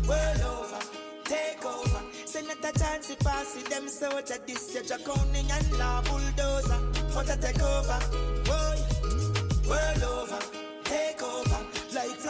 World 0.07 0.43
over, 0.55 0.83
take 1.25 1.65
over. 1.67 2.03
Say 2.31 2.43
not 2.47 2.63
a 2.63 2.71
chance 2.79 3.09
to 3.11 3.17
pass 3.25 3.57
it, 3.59 3.67
them 3.67 3.89
soldier. 3.89 4.39
This 4.47 4.71
your 4.73 4.85
draconian 4.87 5.51
and 5.51 5.79
law 5.83 5.99
bulldozer. 6.07 6.79
What 7.11 7.27
a 7.27 7.35
take 7.43 7.59
over, 7.59 7.99
boy. 8.47 8.79
World 9.67 10.03
over. 10.07 10.70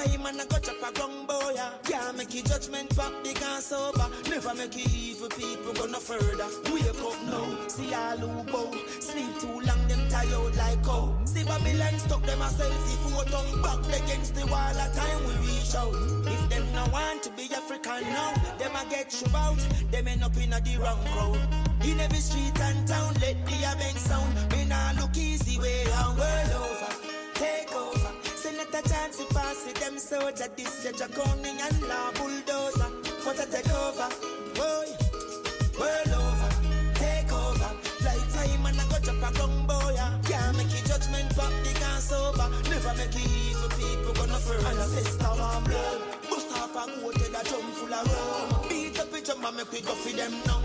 Like 0.01 0.09
fly 0.09 0.23
man, 0.23 0.41
I 0.41 0.47
got 0.47 0.63
chop 0.63 0.77
a 0.83 0.93
gun 0.93 1.27
boy. 1.27 1.53
yeah. 1.55 1.73
Yeah, 1.91 2.13
make 2.17 2.33
your 2.33 2.45
judgment 2.45 2.97
back 2.97 3.13
big 3.23 3.43
and 3.43 3.63
sober. 3.63 4.07
Never 4.31 4.55
make 4.55 4.77
it 4.77 4.95
evil 4.95 5.29
people 5.29 5.75
go 5.75 5.85
no 5.87 5.99
further. 5.99 6.49
Wake 6.73 6.89
up 6.89 7.21
now, 7.27 7.69
see 7.69 7.93
all 7.93 8.17
who 8.17 8.43
bow. 8.51 8.73
Sleep 9.01 9.39
too 9.41 9.61
long, 9.61 9.89
them 9.89 10.09
tired 10.09 10.57
like 10.57 10.83
cow. 10.85 11.13
See 11.27 11.45
Babylon 11.45 11.99
stuck 11.99 12.23
them 12.25 12.41
a 12.41 12.47
selfie 12.47 12.97
photo. 13.05 13.63
Back 13.63 14.03
against 14.03 14.35
the 14.35 14.47
wall, 14.47 14.73
a 14.73 14.89
time 14.97 15.21
we 15.27 15.35
reach 15.47 15.75
out. 15.75 15.93
If 16.33 16.49
them 16.49 16.65
no 16.73 16.87
want 16.93 17.23
to 17.25 17.31
be 17.33 17.51
African 17.53 18.03
now, 18.05 18.33
them 18.59 18.73
a 18.77 18.89
get 18.89 19.13
you 19.21 19.37
out. 19.37 19.59
Them 19.91 20.09
end 20.09 20.25
up 20.25 20.37
in 20.39 20.55
a 20.55 20.61
the 20.61 20.79
wrong 20.79 21.05
crowd. 21.13 21.41
In 21.85 22.01
every 22.01 22.21
street 22.21 22.59
and 22.59 22.89
town, 22.89 23.13
let 23.21 23.37
the 23.45 23.77
bank 23.77 23.99
sound. 23.99 24.33
Me 24.53 24.65
nah 24.65 24.93
look 24.99 25.15
easy 25.17 25.59
way 25.59 25.85
out. 25.93 26.17
World 26.17 26.53
over, 26.57 26.90
a 29.11 29.17
to 29.17 29.35
pass 29.35 29.67
it. 29.67 29.75
Them 29.77 29.99
soldier, 29.99 30.49
this 30.57 30.85
your 30.85 30.93
draconian 30.93 31.59
and 31.59 31.83
law 31.89 32.13
bulldozer. 32.13 32.91
What 33.25 33.39
a 33.39 33.47
take 33.51 33.71
over, 33.71 34.09
boy. 34.55 34.87
World 35.79 36.13
over, 36.15 36.51
take 36.95 37.33
over. 37.33 37.71
Like 38.05 38.27
time 38.33 38.67
and 38.67 38.81
I 38.81 38.85
go 38.89 38.99
chop 39.03 39.23
a 39.23 39.31
gun 39.37 39.67
boy. 39.67 39.97
Can't 40.25 40.57
make 40.57 40.73
your 40.73 40.85
judgment 40.87 41.37
back 41.37 41.53
big 41.65 41.83
and 41.83 42.03
sober. 42.03 42.49
Never 42.71 42.95
make 42.97 43.15
it 43.15 43.31
evil 43.31 43.69
people 43.79 44.13
gonna 44.15 44.39
further. 44.39 44.69
And 44.69 44.79
a 44.79 44.87
sister 44.87 45.25
one 45.25 45.65
blood. 45.65 46.01
Bust 46.29 46.53
off 46.57 46.77
a 46.77 46.85
head 47.19 47.35
a 47.35 47.49
drum 47.49 47.73
full 47.73 47.95
of 47.95 48.07
rum. 48.07 48.69
Beat 48.69 48.99
up 49.01 49.15
each 49.17 49.31
other, 49.31 49.53
make 49.53 49.73
we 49.73 49.81
go 49.81 49.95
for 49.95 50.17
them 50.17 50.33
now. 50.47 50.63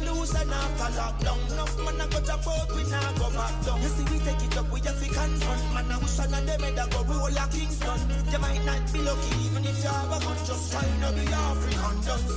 Me 0.00 0.26
see 0.26 0.38
after 0.38 0.90
lockdown. 0.98 1.38
Enough 1.52 1.76
man 1.84 2.00
a 2.00 2.06
go 2.08 2.20
jump 2.20 2.46
out, 2.46 2.68
we 2.76 2.82
now 2.90 3.12
go 3.12 3.30
back 3.30 3.64
down. 3.64 3.80
You 3.82 3.88
see 3.88 4.04
we 4.12 4.18
take 4.20 4.42
it 4.42 4.56
up, 4.58 4.70
we 4.70 4.80
have 4.80 5.00
to 5.00 5.08
confront. 5.08 5.74
Man 5.74 5.90
I 5.90 5.98
wish 5.98 6.18
one 6.18 6.34
of 6.34 6.46
them 6.46 6.60
head 6.60 6.78
a 6.78 6.90
go 6.90 7.02
roll 7.04 7.30
like 7.32 7.50
Kingston. 7.52 8.00
You 8.30 8.38
might 8.38 8.64
not 8.64 8.92
be 8.92 9.00
lucky 9.00 9.30
even 9.44 9.64
if 9.64 9.82
you 9.82 9.88
have 9.88 10.12
a 10.12 10.18
gun. 10.20 10.36
Just 10.44 10.72
trying 10.72 11.00
to 11.00 11.12
be 11.16 11.24
African 11.32 11.96
dance. 12.04 12.34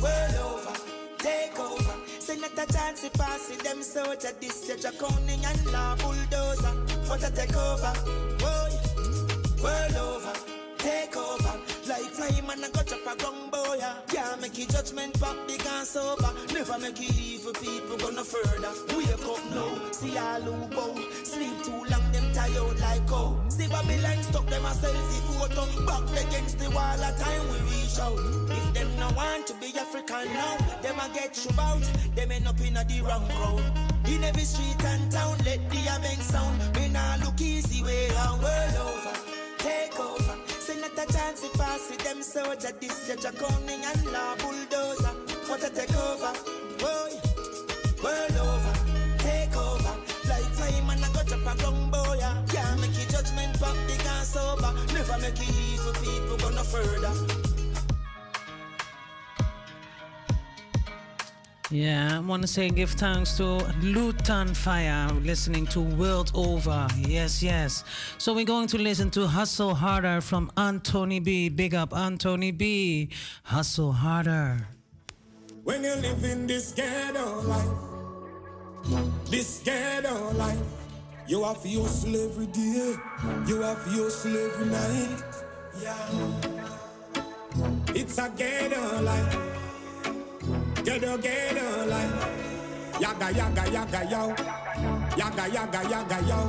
World 0.00 0.36
over, 0.44 0.76
take 1.18 1.58
over. 1.58 1.94
Say 2.20 2.36
not 2.36 2.52
a 2.52 2.72
chance 2.72 3.02
to 3.02 3.10
pass 3.18 3.50
it, 3.50 3.62
them 3.62 3.82
soldier. 3.82 4.32
This 4.40 4.68
your 4.68 4.78
draconian 4.78 5.44
and 5.44 5.66
law 5.72 5.96
bulldozer. 5.96 6.74
What 7.08 7.22
a 7.22 7.30
take 7.34 7.56
over, 7.56 7.92
boy. 8.38 8.70
World 9.62 9.96
over, 9.96 10.32
take 10.78 11.16
over. 11.16 11.73
Like 11.94 12.10
fly 12.10 12.40
man, 12.40 12.64
I 12.64 12.70
got 12.70 12.88
chop 12.88 13.06
a 13.06 13.14
gun 13.22 13.50
boy. 13.50 13.76
yeah. 13.78 13.94
Can't 14.08 14.40
make 14.40 14.58
your 14.58 14.66
judgment 14.66 15.14
back 15.20 15.36
big 15.46 15.64
and 15.64 15.86
sober. 15.86 16.30
Never 16.52 16.76
make 16.80 16.98
it 16.98 17.16
evil 17.16 17.52
people 17.52 17.96
go 17.96 18.10
no 18.10 18.24
further. 18.24 18.74
Wake 18.98 19.22
up 19.22 19.44
now, 19.54 19.92
see 19.92 20.18
all 20.18 20.42
who 20.42 20.74
bow. 20.74 20.94
Sleep 21.22 21.54
too 21.62 21.86
long, 21.86 22.06
them 22.10 22.26
tired 22.34 22.80
like 22.80 23.06
cow. 23.06 23.38
See 23.46 23.68
Babylon 23.68 24.20
stuck 24.24 24.46
them 24.50 24.64
a 24.64 24.74
selfie 24.74 25.22
photo. 25.38 25.86
Back 25.86 26.26
against 26.26 26.58
the 26.58 26.68
wall, 26.70 26.98
a 26.98 27.14
time 27.14 27.46
we 27.46 27.58
reach 27.70 27.96
out. 28.02 28.18
If 28.50 28.74
them 28.74 28.90
no 28.98 29.08
want 29.14 29.46
to 29.46 29.54
be 29.62 29.70
African 29.78 30.26
now, 30.34 30.56
them 30.82 30.98
a 30.98 31.06
get 31.14 31.38
you 31.44 31.52
out. 31.60 31.86
Them 32.16 32.32
end 32.32 32.48
up 32.48 32.60
in 32.60 32.76
a 32.76 32.82
the 32.82 33.02
wrong 33.02 33.28
crowd. 33.38 33.62
In 34.10 34.24
every 34.24 34.42
street 34.42 34.82
and 34.84 35.12
town, 35.12 35.38
let 35.46 35.62
the 35.70 35.78
bank 36.02 36.22
sound. 36.22 36.58
Me 36.74 36.88
nah 36.88 37.18
look 37.22 37.40
easy 37.40 37.84
way 37.84 38.08
round. 38.16 38.42
World 38.42 38.76
over, 38.82 39.14
take 39.58 40.00
over. 40.00 40.23
A 41.04 41.12
chance 41.12 41.40
to 41.42 41.58
pass 41.58 41.90
it. 41.90 41.98
Them 41.98 42.22
soldier, 42.22 42.72
this 42.80 43.08
your 43.08 43.16
draconian 43.18 43.82
and 43.84 44.06
law 44.12 44.36
bulldozer. 44.36 45.12
What 45.48 45.62
a 45.62 45.68
take 45.68 45.94
over, 45.96 46.32
boy. 46.78 47.12
World 48.02 48.36
over, 48.40 48.74
take 49.18 49.54
over. 49.54 49.94
Like 50.28 50.48
fly 50.56 50.80
man, 50.86 51.04
I 51.04 51.12
got 51.12 51.28
chop 51.28 51.40
a 51.40 51.58
gun 51.60 51.90
boy. 51.90 52.16
yeah. 52.18 52.42
Can't 52.48 52.80
make 52.80 52.96
your 52.96 53.08
judgment 53.10 53.60
back 53.60 53.76
big 53.86 54.00
and 54.00 54.26
sober. 54.26 54.72
Never 54.94 55.18
make 55.18 55.40
it 55.40 55.54
evil 55.54 55.92
people 55.92 56.36
go 56.38 56.48
no 56.50 56.62
further. 56.62 57.43
Yeah, 61.74 62.18
I 62.18 62.20
want 62.20 62.40
to 62.42 62.46
say 62.46 62.70
give 62.70 62.90
thanks 62.92 63.36
to 63.38 63.58
Lutan 63.82 64.50
Fyah, 64.50 65.10
listening 65.26 65.66
to 65.74 65.80
World 65.80 66.30
Over. 66.32 66.86
Yes, 66.96 67.42
yes. 67.42 67.82
So 68.16 68.32
we're 68.32 68.44
going 68.44 68.68
to 68.68 68.78
listen 68.78 69.10
to 69.10 69.26
Hustle 69.26 69.74
Harder 69.74 70.20
from 70.20 70.52
Anthony 70.56 71.18
B. 71.18 71.48
Big 71.48 71.74
up, 71.74 71.92
Anthony 71.92 72.52
B. 72.52 73.08
Hustle 73.42 73.90
Harder. 73.90 74.68
When 75.64 75.82
you 75.82 75.96
live 75.96 76.22
in 76.22 76.46
this 76.46 76.70
ghetto 76.70 77.40
life, 77.42 79.26
this 79.28 79.60
ghetto 79.64 80.30
life, 80.34 80.56
you 81.26 81.42
have 81.42 81.60
to 81.60 81.82
hustle 81.82 82.14
every 82.14 82.46
day, 82.46 82.94
you 83.48 83.62
have 83.62 83.82
to 83.82 83.90
hustle 83.90 84.36
every 84.36 84.66
night. 84.66 85.24
Yeah, 85.82 86.08
it's 87.88 88.16
a 88.18 88.30
ghetto 88.36 89.02
life, 89.02 89.53
ghetto 90.84 91.16
ghetto 91.18 91.86
life. 91.86 92.14
Yaga 93.00 93.28
yaga 93.32 93.64
yaga 93.72 94.00
yo, 94.10 94.22
yaga 95.16 95.48
yaga 95.48 95.80
yaga 95.90 96.18
yo. 96.28 96.40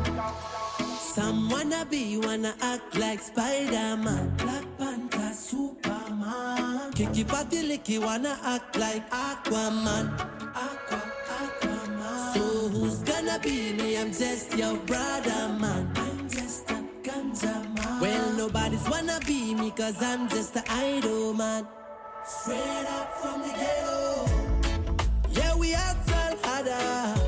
Some 1.16 1.50
wanna 1.50 1.86
be, 1.86 2.18
wanna 2.18 2.54
act 2.62 2.98
like 2.98 3.22
Spider-Man 3.22 4.36
Black 4.36 4.66
Panther, 4.78 5.32
Superman 5.34 6.92
Kiki 6.92 7.24
Patty 7.24 7.70
Licky 7.70 8.00
wanna 8.04 8.38
act 8.44 8.78
like 8.78 9.10
Aquaman 9.12 10.12
Aqua, 10.54 11.02
Aquaman 11.40 12.34
So 12.34 12.68
who's 12.68 12.98
gonna 13.04 13.40
be 13.40 13.72
me? 13.72 13.98
I'm 13.98 14.12
just 14.12 14.58
your 14.58 14.76
brother, 14.80 15.48
man 15.58 15.90
I'm 15.96 16.28
just 16.30 16.70
a 16.70 16.84
gun 17.02 17.32
Well, 18.02 18.34
nobody's 18.34 18.84
wanna 18.90 19.22
be 19.26 19.56
me 19.56 19.72
cause 19.72 20.04
I'm 20.04 20.28
just 20.28 20.58
an 20.58 20.64
idol 20.68 21.34
man. 21.34 21.66
Straight 22.28 22.88
up 22.90 23.14
from 23.22 23.42
the 23.44 23.50
ghetto. 23.50 24.26
Yeah, 25.30 25.56
we 25.56 25.74
hustle 25.74 26.38
harder. 26.44 27.20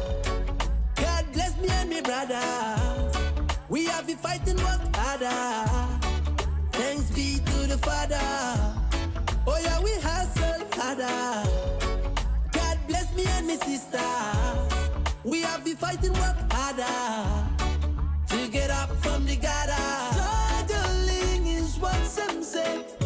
God 0.95 1.25
bless 1.33 1.55
me 1.59 1.69
and 1.69 1.89
me 1.89 2.01
brothers. 2.01 3.15
We 3.69 3.85
have 3.85 4.07
been 4.07 4.17
fighting 4.17 4.57
work 4.57 4.81
harder. 4.95 5.69
Thanks 6.71 7.11
be 7.11 7.37
to 7.45 7.67
the 7.67 7.77
Father. 7.77 8.17
Oh 9.45 9.59
yeah, 9.61 9.79
we 9.81 9.91
hustle 10.01 10.65
harder. 10.73 11.47
God 12.51 12.77
bless 12.87 13.15
me 13.15 13.25
and 13.27 13.45
me 13.45 13.57
sisters. 13.57 14.01
We 15.23 15.41
have 15.43 15.63
been 15.63 15.77
fighting 15.77 16.13
work 16.13 16.37
harder 16.51 17.45
to 18.29 18.51
get 18.51 18.71
up 18.71 18.89
from 18.97 19.25
the 19.27 19.35
gutter. 19.35 20.15
Struggling 20.15 21.45
is 21.45 21.77
what 21.77 22.03
some 22.03 22.41
say. 22.41 22.96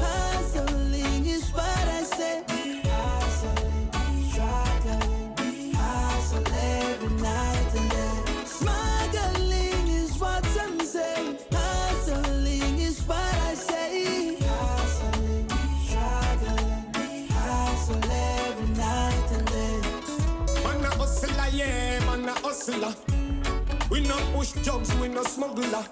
We 23.92 24.02
no 24.02 24.18
push 24.34 24.54
jobs, 24.64 24.92
we 24.96 25.08
no 25.08 25.22
smuggler. 25.24 25.86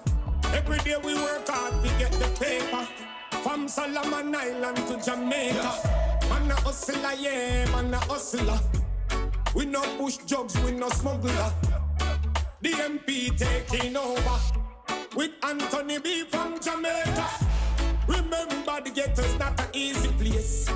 Every 0.52 0.78
day 0.78 0.96
we 1.04 1.14
work 1.14 1.46
hard 1.46 1.80
we 1.82 1.88
get 1.90 2.10
the 2.12 2.26
paper. 2.38 2.88
From 3.42 3.68
Solomon 3.68 4.34
Island 4.34 4.76
to 4.88 5.00
Jamaica. 5.00 5.72
Man 6.28 6.50
a 6.50 6.54
hustler, 6.56 7.12
yeah, 7.16 7.70
man 7.70 7.94
a 7.94 7.98
hustler. 7.98 8.58
We 9.54 9.66
no 9.66 9.82
push 9.98 10.16
jobs, 10.26 10.58
we 10.64 10.72
no 10.72 10.88
smuggler. 10.88 11.52
The 12.60 12.70
MP 12.70 13.36
taking 13.38 13.96
over 13.96 14.40
with 15.14 15.30
Anthony 15.44 15.98
B 16.00 16.24
from 16.24 16.58
Jamaica. 16.60 17.28
Remember 18.08 18.80
the 18.82 18.90
ghetto's 18.92 19.38
not 19.38 19.60
an 19.60 19.68
easy 19.74 20.08
place. 20.18 20.68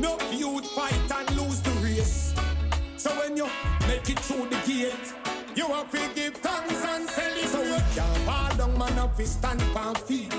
No 0.00 0.18
youth 0.32 0.66
fight 0.72 1.12
and 1.14 1.30
lose 1.36 1.60
the 1.60 1.70
race. 1.84 2.34
So 2.96 3.10
when 3.20 3.36
you 3.36 3.48
make 3.86 4.10
it 4.10 4.18
through 4.18 4.48
the 4.48 4.56
gate, 4.66 5.29
you 5.56 5.66
have 5.66 5.90
to 5.90 6.14
give 6.14 6.34
thanks 6.34 6.84
and 6.84 7.08
celebrate. 7.08 7.46
So 7.48 7.60
we 7.62 7.78
can't 7.94 8.16
fall 8.26 8.56
down, 8.56 8.78
man, 8.78 8.98
up 8.98 9.16
fi 9.16 9.24
stand 9.24 9.62
on 9.76 9.94
feet. 9.94 10.32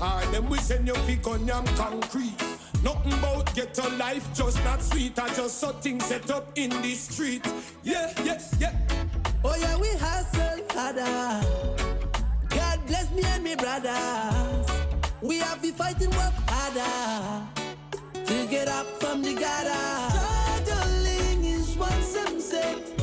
All 0.00 0.20
them 0.32 0.48
we 0.48 0.58
send 0.58 0.86
you 0.86 0.94
fi 0.94 1.14
gun 1.16 1.46
yam 1.46 1.64
concrete. 1.76 2.42
Nothing 2.82 3.12
about 3.14 3.54
ghetto 3.54 3.90
life, 3.96 4.28
just 4.34 4.62
not 4.64 4.82
sweet. 4.82 5.18
I 5.18 5.28
just 5.34 5.58
saw 5.58 5.72
things 5.72 6.04
set 6.04 6.30
up 6.30 6.52
in 6.56 6.70
the 6.82 6.94
street. 6.94 7.44
Yeah, 7.82 8.12
yeah, 8.24 8.40
yeah. 8.58 8.72
Oh 9.44 9.56
yeah, 9.56 9.76
we 9.78 9.88
hustle 9.98 10.64
harder. 10.70 11.46
God 12.48 12.86
bless 12.86 13.10
me 13.12 13.22
and 13.24 13.42
me 13.42 13.56
brothers. 13.56 14.66
We 15.20 15.38
have 15.38 15.60
been 15.60 15.74
fighting 15.74 16.10
work 16.10 16.34
harder 16.46 17.46
to 18.24 18.46
get 18.46 18.68
up 18.68 18.86
from 19.00 19.22
the 19.22 19.34
gutter. 19.34 20.64
Struggling 20.64 21.44
is 21.44 21.76
what 21.76 21.92
some 22.02 22.40
say. 22.40 22.97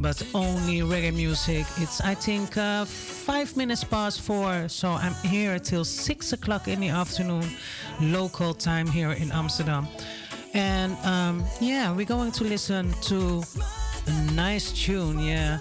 but 0.00 0.22
only 0.34 0.80
reggae 0.80 1.14
music. 1.14 1.66
It's 1.76 2.00
I 2.00 2.14
think 2.14 2.56
uh, 2.56 2.84
five 2.84 3.56
minutes 3.56 3.84
past 3.84 4.20
four, 4.20 4.68
so 4.68 4.90
I'm 4.90 5.14
here 5.24 5.58
till 5.58 5.84
six 5.84 6.32
o'clock 6.32 6.68
in 6.68 6.80
the 6.80 6.88
afternoon, 6.88 7.44
local 8.00 8.54
time 8.54 8.86
here 8.86 9.12
in 9.12 9.32
Amsterdam. 9.32 9.86
And 10.54 10.96
um, 11.04 11.44
yeah, 11.60 11.94
we're 11.94 12.06
going 12.06 12.32
to 12.32 12.44
listen 12.44 12.92
to 13.02 13.42
a 14.06 14.32
nice 14.32 14.72
tune. 14.72 15.18
Yeah. 15.18 15.58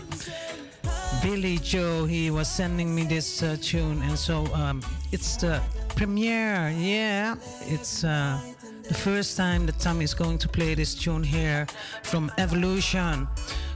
Billy 1.23 1.57
Joe, 1.57 2.05
he 2.05 2.29
was 2.31 2.47
sending 2.47 2.93
me 2.93 3.03
this 3.03 3.41
uh, 3.41 3.57
tune, 3.61 4.01
and 4.03 4.17
so 4.17 4.45
um, 4.53 4.81
it's 5.11 5.37
the 5.37 5.61
premiere. 5.95 6.69
Yeah, 6.77 7.35
it's 7.61 8.03
uh, 8.03 8.39
the 8.87 8.93
first 8.93 9.35
time 9.35 9.65
that 9.65 9.79
Tommy 9.79 10.03
is 10.03 10.13
going 10.13 10.37
to 10.37 10.47
play 10.47 10.73
this 10.73 10.95
tune 10.95 11.23
here 11.23 11.67
from 12.03 12.31
Evolution. 12.37 13.27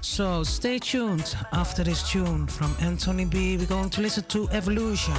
So 0.01 0.43
stay 0.43 0.80
tuned. 0.80 1.36
After 1.51 1.84
this 1.84 2.09
tune 2.09 2.47
from 2.47 2.76
Anthony 2.80 3.26
B, 3.26 3.57
we're 3.57 3.66
going 3.66 3.89
to 3.89 4.01
listen 4.01 4.24
to 4.30 4.47
Evolution. 4.49 5.14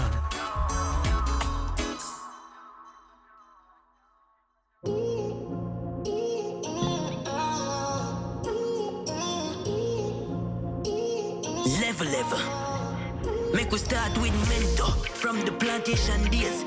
Level 11.81 12.07
level. 12.07 13.53
Make 13.55 13.71
we 13.71 13.79
start 13.79 14.17
with 14.19 14.33
mentor 14.49 14.93
from 15.15 15.41
the 15.43 15.53
plantation 15.53 16.31
days. 16.31 16.65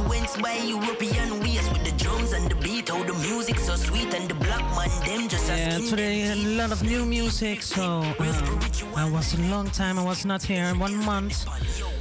Influenced 0.00 0.40
by 0.40 0.54
European 0.56 1.40
ways 1.40 1.68
with 1.70 1.84
the 1.84 1.92
drums 2.02 2.32
and 2.32 2.50
the 2.50 2.54
beat. 2.56 2.88
How 2.88 3.02
the 3.02 3.12
music 3.14 3.58
so 3.58 3.76
sweet 3.76 4.14
and 4.14 4.28
the 4.28 4.34
black 4.34 4.62
man 4.74 4.88
them 5.04 5.28
just 5.28 5.46
Yeah, 5.46 5.78
today 5.78 6.30
a 6.32 6.36
lot 6.36 6.72
of 6.72 6.82
new 6.82 7.04
music. 7.04 7.62
So 7.62 7.82
um, 8.18 8.60
I 8.96 9.10
was 9.10 9.34
a 9.34 9.42
long 9.42 9.68
time. 9.70 9.98
I 9.98 10.02
was 10.02 10.24
not 10.24 10.42
here, 10.42 10.74
one 10.76 10.96
month. 11.04 11.46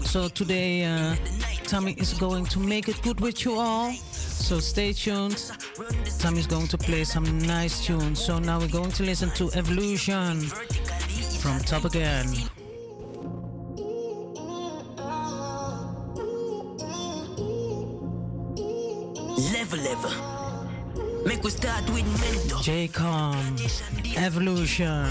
So 0.06 0.30
today 0.30 0.86
uh, 0.86 1.16
Tommy 1.64 1.93
is 1.93 2.14
going 2.14 2.45
to 2.45 2.60
make 2.60 2.88
it 2.88 3.02
good 3.02 3.20
with 3.20 3.43
you 3.43 3.60
all. 3.60 3.91
So 3.91 4.60
stay 4.60 4.93
tuned. 4.93 5.52
Tommy's 6.20 6.47
going 6.47 6.68
to 6.68 6.78
play 6.78 7.04
some 7.04 7.39
nice 7.39 7.86
tunes. 7.86 8.24
So 8.24 8.39
now 8.39 8.60
we're 8.60 8.72
going 8.72 8.91
to 8.91 9.04
listen 9.04 9.30
to 9.32 9.52
Evolution 9.54 10.41
from 11.41 11.60
Top 11.60 11.84
Again. 11.84 12.50
Level 19.40 19.80
level. 19.80 20.12
Make 21.26 21.44
we 21.44 21.50
start 21.50 21.90
with 21.92 22.06
mentor. 22.20 22.62
J-Com, 22.62 23.56
Evolution 24.18 25.10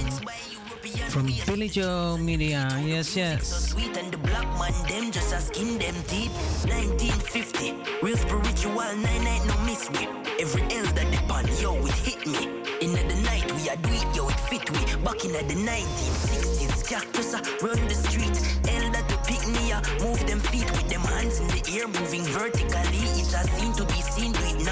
from 1.09 1.27
Billy 1.47 1.69
Joe 1.69 2.19
Media. 2.19 2.69
Yes, 2.85 3.17
yes. 3.17 3.71
Sweet 3.71 3.97
and 3.97 4.13
the 4.13 4.19
black 4.19 4.47
man 4.59 4.73
them 4.89 5.11
just 5.11 5.33
asking 5.33 5.79
them 5.79 5.95
deep. 6.09 6.31
1950, 6.69 7.75
real 8.03 8.17
spiritual 8.17 8.75
nine 8.75 9.25
night 9.25 9.43
no 9.47 9.57
miss 9.65 9.91
me. 9.91 10.09
Every 10.39 10.63
elder 10.77 11.05
depend 11.11 11.49
yo 11.61 11.75
it 11.87 11.95
hit 12.05 12.27
me. 12.27 12.61
In 12.81 12.93
the 12.93 13.17
night 13.25 13.51
we 13.57 13.69
are 13.71 13.77
do 13.77 13.91
it 13.91 14.17
yo 14.17 14.29
it 14.29 14.41
fit 14.49 14.71
we. 14.71 14.79
Back 15.03 15.25
in 15.25 15.33
the 15.33 15.55
1960s, 15.57 16.87
cactus 16.87 17.35
uh, 17.35 17.41
run 17.63 17.81
the 17.89 17.95
street. 17.95 18.37
Elder 18.69 19.03
to 19.09 19.17
pick 19.27 19.43
me 19.49 19.73
up, 19.73 19.85
move 20.01 20.21
them 20.27 20.41
feet 20.41 20.71
with 20.73 20.89
them 20.89 21.01
hands 21.01 21.41
in 21.41 21.49
the 21.49 21.63
air, 21.73 21.89
moving 21.89 22.23
vertically. 22.25 23.09
It's 23.19 23.35
a 23.35 23.43
scene 23.57 23.73
to 23.75 23.85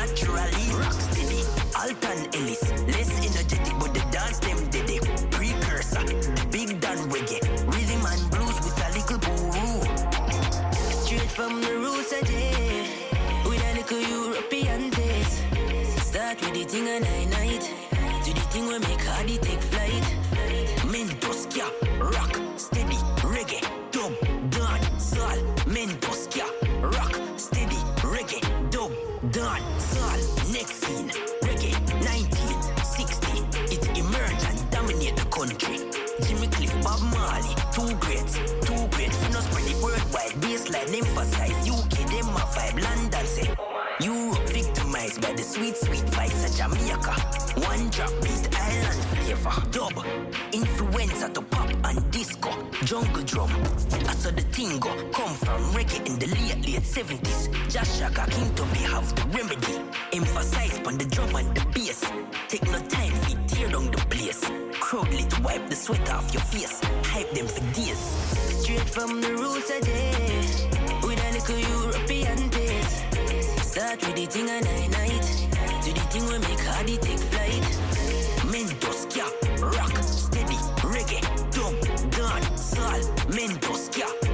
naturally 0.07 0.71
rock 0.79 0.93
steady. 0.93 1.43
Alton 1.77 2.19
Ellis, 2.35 2.63
less 2.87 3.11
energetic, 3.27 3.75
but 3.79 3.93
the 3.95 4.03
dance 4.11 4.39
them 4.39 4.69
did 4.71 4.91
it. 4.91 5.03
Precursor, 5.31 6.05
the 6.05 6.47
big 6.51 6.81
dan 6.81 6.99
reggae, 7.11 7.41
rhythm 7.73 8.07
and 8.07 8.31
blues 8.31 8.57
with 8.65 8.79
a 8.85 8.89
little 8.97 9.19
boo 9.19 9.51
Straight 11.03 11.31
from 11.31 11.61
the 11.61 11.75
roots 11.75 12.13
of 12.13 12.27
did, 12.27 12.87
with 13.47 13.63
a 13.63 13.73
little 13.75 14.01
European 14.01 14.91
taste. 14.91 15.43
Start 16.09 16.41
with 16.41 16.55
the 16.55 16.65
thing 16.65 16.89
and 16.89 17.05
I 17.05 17.25
night, 17.25 17.65
do 18.25 18.33
the 18.33 18.41
thing 18.53 18.67
we 18.67 18.79
make 18.79 19.05
hardy 19.05 19.39
take 19.39 19.66
sweet, 45.57 45.77
sweet 45.77 46.07
vibes 46.13 46.45
of 46.45 46.53
Jamaica. 46.55 47.15
One 47.67 47.89
drop 47.89 48.13
beat, 48.21 48.45
island 48.61 49.03
flavor, 49.13 49.57
dub, 49.71 49.95
influencer 50.53 51.33
to 51.33 51.41
pop 51.41 51.71
and 51.85 52.11
disco, 52.11 52.51
jungle 52.85 53.23
drum. 53.23 53.51
I 54.07 54.15
saw 54.15 54.31
the 54.31 54.43
thing 54.53 54.79
go 54.79 54.91
come 55.13 55.35
from 55.35 55.61
reggae 55.73 56.07
in 56.07 56.19
the 56.19 56.27
late 56.27 56.61
late 56.67 56.83
70s. 56.83 57.49
Jah 57.73 57.85
Shaka 57.85 58.31
King 58.31 58.55
to 58.55 58.65
be 58.65 58.81
have 58.93 59.09
the 59.17 59.25
remedy. 59.37 59.81
Emphasize 60.13 60.79
on 60.87 60.99
the 60.99 61.07
drum 61.07 61.35
and 61.35 61.57
the 61.57 61.65
bass. 61.73 62.05
Take 62.49 62.67
no 62.71 62.79
time, 62.95 63.13
feet 63.25 63.39
tear 63.49 63.69
down 63.71 63.91
the 63.91 64.05
place. 64.11 64.45
Crowd 64.79 65.11
lit, 65.11 65.41
wipe 65.41 65.67
the 65.71 65.77
sweat 65.77 66.11
off 66.11 66.35
your 66.35 66.43
face. 66.43 66.81
Hype 67.05 67.31
them 67.33 67.47
for 67.47 67.65
days. 67.73 67.99
Straight 68.61 68.89
from 68.91 69.23
the 69.23 69.33
roots 69.33 69.71
of 69.71 69.81
day. 69.87 70.45
With 71.03 71.25
a 71.25 71.31
little 71.33 71.59
European 71.59 72.51
taste. 72.51 73.05
Start 73.63 74.01
with 74.07 74.17
the 74.17 74.27
thing 74.27 74.49
a 74.49 74.61
night 74.61 75.46
we 76.85 76.97
take 76.99 77.19
flight. 77.19 77.63
Mentos, 78.53 79.07
rock, 79.61 79.97
steady, 80.03 80.59
reggae, 80.93 81.21
dub, 81.51 81.75
done, 82.11 82.57
soul. 82.57 83.01
Mentos, 83.29 83.89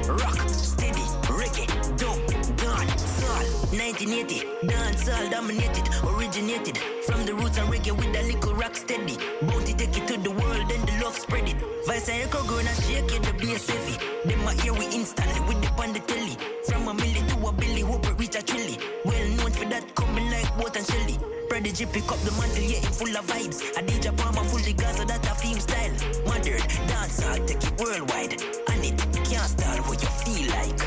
rock, 0.09 0.49
steady, 0.49 1.07
reggae, 1.39 1.67
dub, 1.97 2.19
done, 2.57 2.89
soul. 2.99 3.47
1980, 3.73 4.67
dance 4.67 5.09
all 5.09 5.31
dominated, 5.31 5.89
originated 6.05 6.79
from 7.07 7.25
the 7.27 7.35
roots 7.35 7.59
of 7.59 7.65
reggae 7.69 7.97
with 7.97 8.15
a 8.17 8.23
little 8.23 8.55
rock 8.55 8.77
steady. 8.77 9.17
Bounty 9.43 9.75
take 9.75 9.97
it 9.97 10.09
to 10.09 10.17
the 10.17 10.31
world 10.31 10.73
and 10.73 10.89
the 10.89 11.05
love 11.05 11.17
spread 11.17 11.49
it. 11.49 11.57
Vice 11.87 12.09
and 12.09 12.23
echo 12.23 12.43
growing 12.45 12.67
and 12.67 12.83
shake 12.85 13.13
it, 13.13 13.23
the 13.23 13.33
bass 13.35 13.69
heavy. 13.69 13.97
Them 14.29 14.45
my 14.45 14.55
ear 14.65 14.73
we 14.73 14.87
instantly 14.87 15.41
with 15.47 15.63
the 15.63 15.71
on 15.83 15.93
the 15.93 16.01
telly. 16.01 16.37
From 16.67 16.89
a 16.89 16.95
milli 16.95 17.23
to 17.29 17.47
a 17.47 17.53
billy, 17.53 17.83
hope 17.83 18.07
it 18.07 18.19
reach 18.19 18.37
a 18.37 18.43
trilly. 18.43 18.79
Well 19.05 19.29
known 19.37 19.51
for 19.53 19.65
that 19.67 19.95
coming 19.95 20.31
like 20.31 20.57
boat 20.59 20.77
and 20.77 20.87
shelly. 20.87 21.32
Prodigy 21.53 21.85
pick 21.85 22.11
up 22.11 22.19
the 22.21 22.31
mantle, 22.41 22.65
yeah, 22.65 22.79
in 22.79 22.93
full 22.97 23.15
of 23.15 23.27
vibes. 23.27 23.61
Adidja 23.75 24.17
Palmer 24.17 24.43
fully 24.49 24.73
Gaza, 24.73 25.05
that 25.05 25.23
a 25.27 25.35
theme 25.35 25.61
style. 25.61 25.93
Modern, 26.25 26.63
dancehall, 26.89 27.47
take 27.47 27.63
it 27.63 27.79
worldwide. 27.79 28.41
And 28.73 28.83
it 28.83 28.97
can't 29.29 29.51
stall 29.53 29.77
what 29.85 30.01
you 30.01 30.09
feel 30.25 30.49
like. 30.49 30.81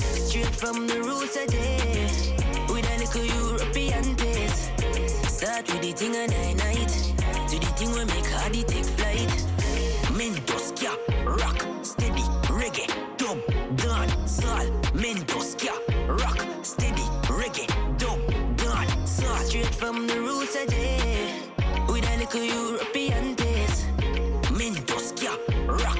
Straight 0.00 0.56
from 0.56 0.86
the 0.86 1.02
roots 1.02 1.36
of 1.36 1.48
day. 1.48 2.08
With 2.70 2.88
a 2.88 2.96
little 2.96 3.26
European 3.26 4.16
taste. 4.16 4.72
Start 5.28 5.68
with 5.68 5.82
the 5.82 5.92
thing 5.92 6.16
a 6.16 6.26
night 6.28 6.56
night. 6.56 7.12
Do 7.50 7.58
the 7.58 7.70
thing 7.76 7.92
we 7.92 8.06
make 8.06 8.24
hardy 8.32 8.62
take 8.64 8.86
flight. 8.96 9.28
Mentos, 10.16 10.72
yeah, 10.80 10.96
rock, 11.28 11.60
steady, 11.84 12.24
reggae, 12.48 12.88
dub, 13.18 13.36
soul. 14.26 14.64
Mentos, 14.96 15.62
yeah, 15.62 15.76
rock, 16.08 16.40
steady, 16.62 17.01
from 19.82 20.06
the 20.06 20.14
roots 20.14 20.54
of 20.54 20.68
day. 20.68 21.34
With 21.88 22.08
a 22.08 22.16
little 22.16 22.44
European 22.44 23.34
taste. 23.34 23.88
Mentos, 24.58 25.10
yeah, 25.20 25.36
rock, 25.66 25.98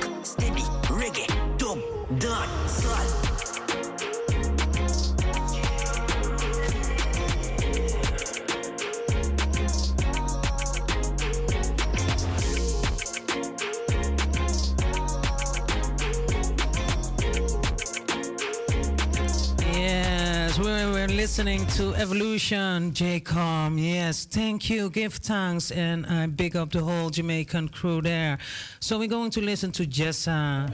listening 21.22 21.64
to 21.68 21.94
Evolution, 21.94 22.90
JCOM. 22.90 23.80
Yes, 23.80 24.24
thank 24.24 24.68
you. 24.68 24.90
Give 24.90 25.14
thanks 25.14 25.70
and 25.70 26.04
I 26.04 26.26
big 26.26 26.56
up 26.56 26.72
the 26.72 26.80
whole 26.80 27.10
Jamaican 27.10 27.68
crew 27.68 28.02
there. 28.02 28.38
So 28.80 28.98
we're 28.98 29.06
going 29.06 29.30
to 29.30 29.40
listen 29.40 29.70
to 29.70 29.86
Jessa 29.86 30.66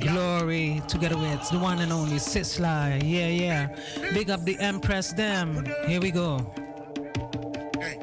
Glory 0.00 0.80
together 0.86 1.18
with 1.18 1.50
the 1.50 1.58
one 1.58 1.80
and 1.80 1.92
only 1.92 2.18
Sizzla. 2.18 3.02
Yeah, 3.02 3.26
yeah. 3.26 3.76
Big 4.14 4.30
up 4.30 4.44
the 4.44 4.56
Empress 4.60 5.12
them. 5.14 5.66
Here 5.88 6.00
we 6.00 6.12
go. 6.12 6.48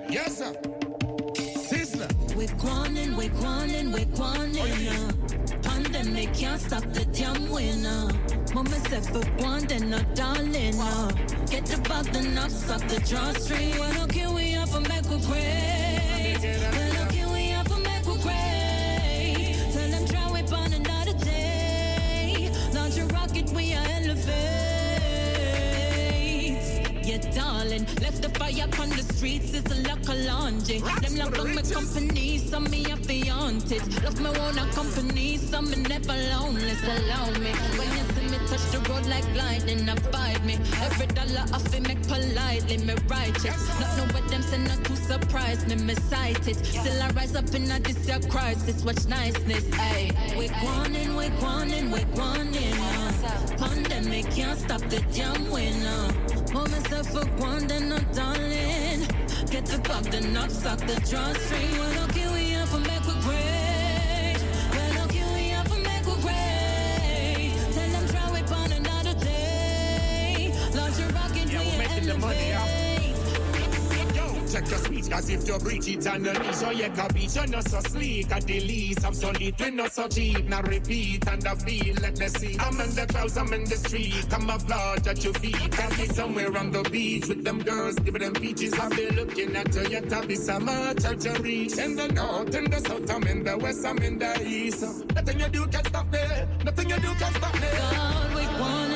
Yes, 0.10 0.40
sir. 0.40 0.54
Sister. 1.56 2.10
We're 2.36 2.54
grinding, 2.58 3.16
we're 3.16 3.30
grinding, 3.30 3.94
we're 3.94 4.04
grinding. 4.18 5.45
Pandemic 6.06 6.34
can't 6.36 6.62
stop 6.62 6.84
the 6.94 7.04
damn 7.06 7.50
winner. 7.50 8.12
Mama 8.54 8.76
said 8.90 9.04
for 9.06 9.24
grinding, 9.38 9.90
no 9.90 10.00
darling. 10.14 10.80
Uh. 10.80 11.10
Get 11.50 11.66
the 11.66 12.22
knock, 12.22 12.52
suck 12.52 12.88
the 12.88 13.00
drawstring. 13.00 13.72
We 14.36 14.54
up 14.56 14.70
back 14.84 15.10
with 15.10 15.26
great? 15.26 16.38
Why 16.38 16.92
don't 16.94 17.34
we 17.34 17.54
up 17.54 17.70
back 17.84 18.06
with 18.06 18.22
great? 18.22 19.58
Tell 19.74 20.06
try 20.06 20.30
on 20.54 20.74
another 20.74 21.18
day. 21.26 22.52
Launch 22.72 22.98
a 23.00 23.06
rocket, 23.08 23.50
we 23.50 23.74
are 23.74 23.86
elevate. 23.88 24.75
Yeah, 27.06 27.18
darling, 27.36 27.86
left 28.02 28.24
the 28.24 28.30
fire 28.30 28.66
on 28.82 28.90
the 28.90 29.04
streets, 29.14 29.54
it's 29.54 29.72
a 29.72 29.76
lock 29.88 30.02
of 30.10 30.18
laundry. 30.26 30.80
Them 30.80 31.18
lock 31.18 31.38
on 31.38 31.54
my 31.54 31.62
company, 31.62 32.40
some 32.40 32.64
me 32.64 32.82
have 32.90 33.06
to 33.06 33.20
haunt 33.30 33.72
it. 33.72 34.04
Love 34.04 34.20
me 34.20 34.30
own 34.30 34.56
company, 34.72 35.38
some 35.38 35.70
me 35.70 35.76
never 35.76 36.18
lonely, 36.34 36.74
so 36.74 36.92
allow 36.92 37.30
me. 37.38 37.52
When 37.78 37.90
you 37.94 38.04
see 38.16 38.26
me 38.26 38.38
touch 38.50 38.66
the 38.74 38.80
road 38.90 39.06
like 39.06 39.28
lightning, 39.36 39.88
abide 39.88 40.44
me. 40.46 40.58
Every 40.82 41.06
dollar 41.06 41.46
off 41.54 41.72
it 41.76 41.88
make 41.88 42.02
politely, 42.08 42.78
me 42.78 42.96
righteous. 43.08 43.80
Not 43.80 43.98
know 43.98 44.08
what 44.12 44.28
them 44.28 44.42
say, 44.42 44.58
not 44.58 44.84
to 44.86 44.96
surprise 44.96 45.64
me, 45.68 45.76
me 45.76 45.94
sight 46.10 46.48
it. 46.48 46.58
Still 46.66 47.04
I 47.04 47.12
rise 47.12 47.36
up 47.36 47.54
in 47.54 47.70
a 47.70 47.80
this 47.82 48.08
year 48.08 48.20
crisis, 48.32 48.84
watch 48.84 49.06
niceness, 49.06 49.66
ayy. 49.94 50.10
We're 50.36 50.50
grinding, 50.60 51.16
we're 51.16 51.38
grinding, 51.40 51.92
we 51.92 52.02
grinding. 52.16 52.74
Uh. 52.74 53.06
Pandemic 53.58 54.26
can't 54.32 54.58
stop 54.58 54.82
the 54.90 55.02
damn 55.14 55.52
winner. 55.52 56.35
Hold 56.56 56.72
myself 56.72 57.08
for 57.08 57.26
one, 57.44 57.68
then 57.68 57.90
no 57.90 58.00
darling. 58.14 59.02
Get 59.52 59.66
the 59.66 59.78
bug, 59.86 60.06
the 60.06 60.22
knock, 60.22 60.50
suck 60.50 60.80
the 60.80 60.96
drawstring. 61.10 61.72
Well, 61.78 61.94
don't 61.96 62.14
kill 62.14 62.32
we 62.32 62.56
up 62.56 62.74
and 62.74 62.86
back 62.86 63.06
with 63.06 63.22
great. 63.26 64.38
Well, 64.72 64.94
don't 64.94 65.10
kill 65.12 65.34
we 65.34 65.52
up 65.52 65.70
and 65.70 65.84
back 65.84 66.06
with 66.06 66.22
great. 66.22 67.52
Tell 67.76 67.90
them 67.90 68.08
try 68.08 68.32
whip 68.32 68.52
on 68.54 68.72
another 68.72 69.16
day. 69.20 70.54
Launch 70.74 70.98
a 70.98 71.08
rocket, 71.14 71.50
we 71.50 71.58
are 71.58 71.78
making 71.78 72.06
the 72.08 72.18
money, 72.20 72.48
yeah. 72.48 72.75
Check 74.56 74.70
your 74.70 74.80
speech, 74.80 75.10
cause 75.10 75.30
if 75.30 75.46
you 75.50 75.60
breach 75.60 75.88
it 75.90 76.08
and 76.08 76.26
you 76.26 76.32
leash, 76.32 76.64
oh, 76.64 76.72
you 76.72 76.90
can 76.90 77.14
beat, 77.14 77.36
you're 77.36 77.48
not 77.48 77.68
so 77.68 77.80
sleek. 77.82 78.32
At 78.32 78.48
the 78.48 78.62
least, 78.62 79.06
I'm 79.06 79.14
so 79.14 79.32
lit, 79.32 79.60
we 79.60 79.72
not 79.72 79.92
so 79.92 80.08
cheap. 80.08 80.46
Now 80.46 80.62
repeat 80.62 81.28
and 81.28 81.46
I 81.46 81.56
feel, 81.56 81.96
let 81.96 82.18
me 82.18 82.28
see. 82.30 82.56
I'm 82.58 82.80
in 82.80 82.96
the 82.96 83.06
clouds, 83.06 83.36
I'm 83.36 83.52
in 83.52 83.66
the 83.66 83.76
street. 83.76 84.26
I'm 84.32 84.48
flood 84.60 85.06
at 85.06 85.22
your 85.26 85.34
feet. 85.34 85.72
Can 85.72 85.90
be 85.98 86.06
somewhere 86.06 86.58
on 86.58 86.72
the 86.72 86.84
beach 86.84 87.28
with 87.28 87.44
them 87.44 87.64
girls, 87.64 87.96
give 87.96 88.18
them 88.18 88.32
peaches. 88.32 88.74
I'll 88.76 88.90
be 88.92 89.10
looking 89.10 89.54
at 89.58 89.76
you, 89.76 89.90
yet 89.90 90.14
I'll 90.14 90.26
be 90.26 90.38
much 90.38 91.04
out 91.04 91.20
to 91.20 91.32
reach. 91.42 91.78
In 91.78 91.98
the 91.98 92.08
north, 92.08 92.56
in 92.56 92.72
the 92.72 92.80
south, 92.80 93.12
I'm 93.12 93.24
in 93.24 93.44
the 93.44 93.58
west, 93.58 93.86
I'm 93.86 93.98
in 93.98 94.20
the 94.20 94.42
east. 94.42 94.84
Nothing 95.14 95.40
you 95.42 95.50
do 95.50 95.68
can 95.68 95.84
stop 95.84 96.10
me. 96.14 96.20
Nothing 96.64 96.90
you 96.92 97.00
do 97.02 97.14
can 97.16 97.34
stop 97.34 97.54
me. 97.56 97.68
God, 97.92 98.36
we 98.36 98.46
warning, 98.58 98.95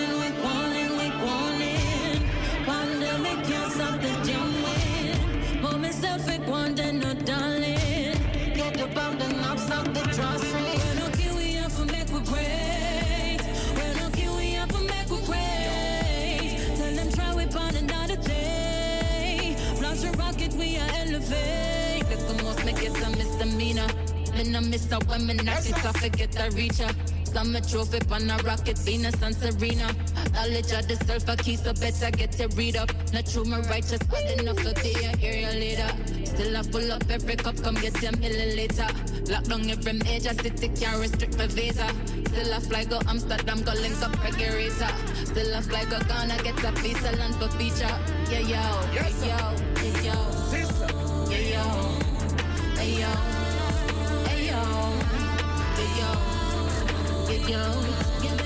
something 6.80 7.26
darling. 7.26 8.18
Get 8.56 8.74
the 8.78 8.88
bump 8.94 9.22
and 9.22 9.36
the 9.96 10.02
trust. 10.16 10.46
We're 10.54 10.96
not 11.00 11.16
here, 11.16 11.36
we 11.36 11.58
are 11.58 11.70
for 11.70 11.86
make 11.86 12.10
we're 13.76 13.96
not 13.96 14.16
here, 14.16 14.32
we 14.32 14.58
are 14.58 14.68
for 14.68 14.84
make. 14.84 15.08
Tell 16.78 16.96
them 16.96 17.12
try 17.12 17.36
we 17.36 17.46
find 17.48 17.76
another 17.76 18.16
day. 18.18 19.56
Launch 19.82 20.04
a 20.04 20.12
rocket, 20.12 20.54
we 20.54 20.78
are 20.78 20.90
elevate. 21.02 22.08
The 22.08 22.44
most 22.44 22.66
make 22.66 22.82
it 22.82 22.96
a 23.02 23.10
misdemeanor. 23.18 23.88
Men 24.34 24.56
I 24.56 24.60
miss 24.62 24.92
out 24.92 25.06
when 25.08 25.26
me 25.28 25.34
knock 25.34 25.66
it, 25.66 25.86
I 25.86 25.92
forget 25.92 26.40
I 26.40 26.48
reach 26.48 26.82
up. 26.82 26.96
I'm 27.36 27.56
a 27.56 27.62
trophy 27.62 28.00
on 28.12 28.30
a 28.30 28.38
rocket, 28.44 28.78
Venus 28.80 29.22
and 29.22 29.36
Serena. 29.36 29.94
Knowledge 30.34 30.72
of 30.72 30.88
the 30.88 30.96
self, 31.06 31.30
I 31.30 31.36
so 31.56 31.74
better 31.74 32.12
get 32.12 32.32
to 32.34 32.48
read 32.56 32.76
up. 32.76 32.92
Not 33.14 33.28
true, 33.28 33.46
my 33.46 33.60
righteous, 33.70 34.02
but 34.10 34.24
enough 34.40 34.60
for 34.60 34.74
the 34.74 35.18
area 35.22 35.52
later. 35.52 36.19
Till 36.40 36.56
I 36.56 36.62
pull 36.72 36.90
up 36.90 37.04
every 37.10 37.36
cup, 37.36 37.62
come 37.62 37.76
get 37.76 38.02
your 38.02 38.14
milliliter. 38.14 38.88
Lock 39.30 39.44
down 39.44 39.70
every 39.70 39.92
major 39.92 40.34
city, 40.34 40.70
can't 40.70 40.98
restrict 40.98 41.38
my 41.38 41.48
visa. 41.48 41.86
Still 42.28 42.54
I 42.54 42.60
fly 42.62 42.86
go 42.86 43.02
Amsterdam, 43.10 43.62
go 43.64 43.74
link 43.74 44.02
up 44.02 44.24
regulator. 44.24 44.88
Still 45.26 45.54
I 45.54 45.60
fly 45.60 45.84
go 45.84 46.00
Ghana, 46.08 46.42
get 46.42 46.64
a 46.64 46.72
visa, 46.80 47.12
land 47.18 47.36
for 47.36 47.50
feature. 47.60 47.94
Yeah, 48.32 48.40
yo, 48.40 48.62
yeah 48.96 49.10
yo, 49.20 49.36
yeah, 49.84 50.00
yo, 50.00 50.16
yeah, 51.28 51.40
yo, 51.40 51.40
yeah, 51.40 51.44
yo, 51.44 51.68
yeah, 52.76 53.04
yo, 53.04 53.12
yeah, 54.26 54.48
yo, 54.48 54.62
yeah, 57.28 57.50
yo, 57.50 57.62
yeah, 58.24 58.34
yo. 58.34 58.39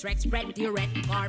Tracks 0.00 0.22
spread 0.22 0.56
your 0.56 0.72
red 0.72 0.88
car. 1.06 1.28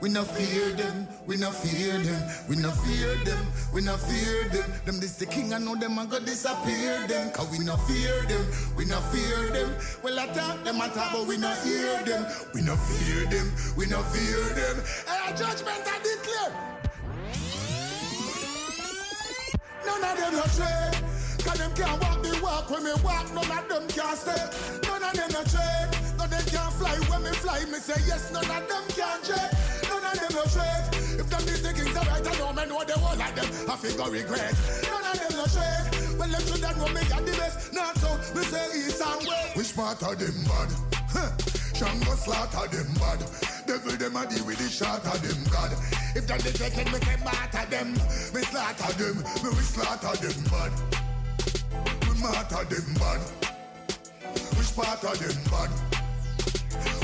We 0.00 0.10
no 0.10 0.24
fear 0.24 0.72
them. 0.72 1.08
We 1.26 1.36
no 1.36 1.50
fear 1.50 1.98
them. 1.98 2.22
We 2.48 2.56
no 2.56 2.70
fear 2.70 3.14
them. 3.24 3.46
We 3.72 3.80
no 3.80 3.96
fear 3.96 4.48
them. 4.50 4.70
Them 4.84 5.00
this 5.00 5.16
the 5.16 5.26
king. 5.26 5.54
I 5.54 5.58
know 5.58 5.74
them. 5.74 5.98
I 5.98 6.04
go 6.06 6.20
disappear 6.20 7.06
them. 7.06 7.30
Cause 7.30 7.50
we 7.50 7.64
no 7.64 7.76
fear 7.76 8.22
them. 8.28 8.44
We 8.76 8.84
no 8.84 9.00
fear 9.10 9.50
them. 9.50 9.74
Well, 10.02 10.18
I 10.18 10.26
talk 10.28 10.64
them. 10.64 10.80
I 10.80 10.88
talk, 10.88 11.12
but 11.12 11.26
we 11.26 11.38
no 11.38 11.50
hear 11.64 12.02
them. 12.04 12.26
We 12.52 12.60
no 12.62 12.76
fear 12.76 13.24
them. 13.26 13.50
We 13.76 13.86
no 13.86 14.02
fear 14.02 14.44
them. 14.54 14.84
And 15.08 15.34
a 15.34 15.38
judgment 15.38 15.82
I 15.86 15.98
declare. 16.04 16.52
None 19.86 20.04
of 20.04 20.18
them 20.18 20.32
no 20.34 20.44
trade. 20.52 21.02
Cause 21.42 21.58
them 21.58 21.72
can't 21.74 22.02
walk 22.02 22.22
the 22.22 22.38
walk 22.42 22.70
when 22.70 22.84
me 22.84 22.92
walk. 23.02 23.32
None 23.32 23.50
of 23.50 23.68
them 23.68 23.88
can't 23.88 24.18
stay. 24.18 24.44
None 24.84 25.02
of 25.02 25.12
them 25.14 25.30
no 25.32 25.42
trade. 25.44 25.88
None 26.18 26.26
of 26.26 26.30
them 26.30 26.44
can 26.44 26.70
fly 26.72 26.96
when 27.08 27.22
me 27.22 27.30
fly. 27.30 27.64
Me 27.64 27.78
say 27.78 28.00
yes. 28.06 28.30
None 28.30 28.44
of 28.44 28.68
them 28.68 28.84
can't 28.88 29.24
trade. 29.24 29.65
Them 30.16 30.32
no 30.32 30.44
trade. 30.48 30.84
If 31.20 31.28
them 31.28 31.42
these 31.46 31.62
are 31.96 32.06
right, 32.08 32.26
I 32.26 32.38
know 32.38 32.52
know 32.64 32.84
the 32.84 32.98
whole 32.98 33.20
of 33.20 33.32
them. 33.36 33.48
I 33.68 33.76
figure 33.76 34.10
regret. 34.10 34.54
None 34.88 35.04
of 35.04 35.16
them 35.20 35.32
no 35.36 35.46
trade. 35.52 35.84
Well, 36.18 36.32
the 37.24 37.32
best. 37.36 37.72
Not 37.72 37.96
so. 37.98 38.10
Me 38.34 38.42
say 38.44 38.66
east 38.80 39.02
and 39.04 39.26
west. 39.26 39.56
Which 39.56 39.76
part 39.76 40.02
of 40.02 40.18
them 40.18 40.36
bad? 40.48 40.70
Shango 41.76 42.14
slaughter 42.16 42.66
them 42.72 42.88
bad. 42.96 43.20
Devil 43.66 43.96
them 44.00 44.16
a 44.16 44.26
deal 44.26 44.46
with 44.46 44.56
the 44.56 44.68
shot 44.68 45.04
of 45.04 45.20
them 45.20 45.44
God. 45.52 45.72
If 46.16 46.26
them 46.26 47.20
martyr 47.24 47.66
them, 47.68 47.94
slaughter 48.40 48.92
them, 48.96 49.16
we 49.44 49.60
slaughter 49.60 50.16
them 50.16 50.38
bad. 50.48 50.72
We 52.08 52.16
them 52.64 52.86
bad. 52.96 53.20
Which 54.56 54.72
part 54.74 55.04
of 55.04 55.18
them 55.18 55.36
bad? 55.50 55.95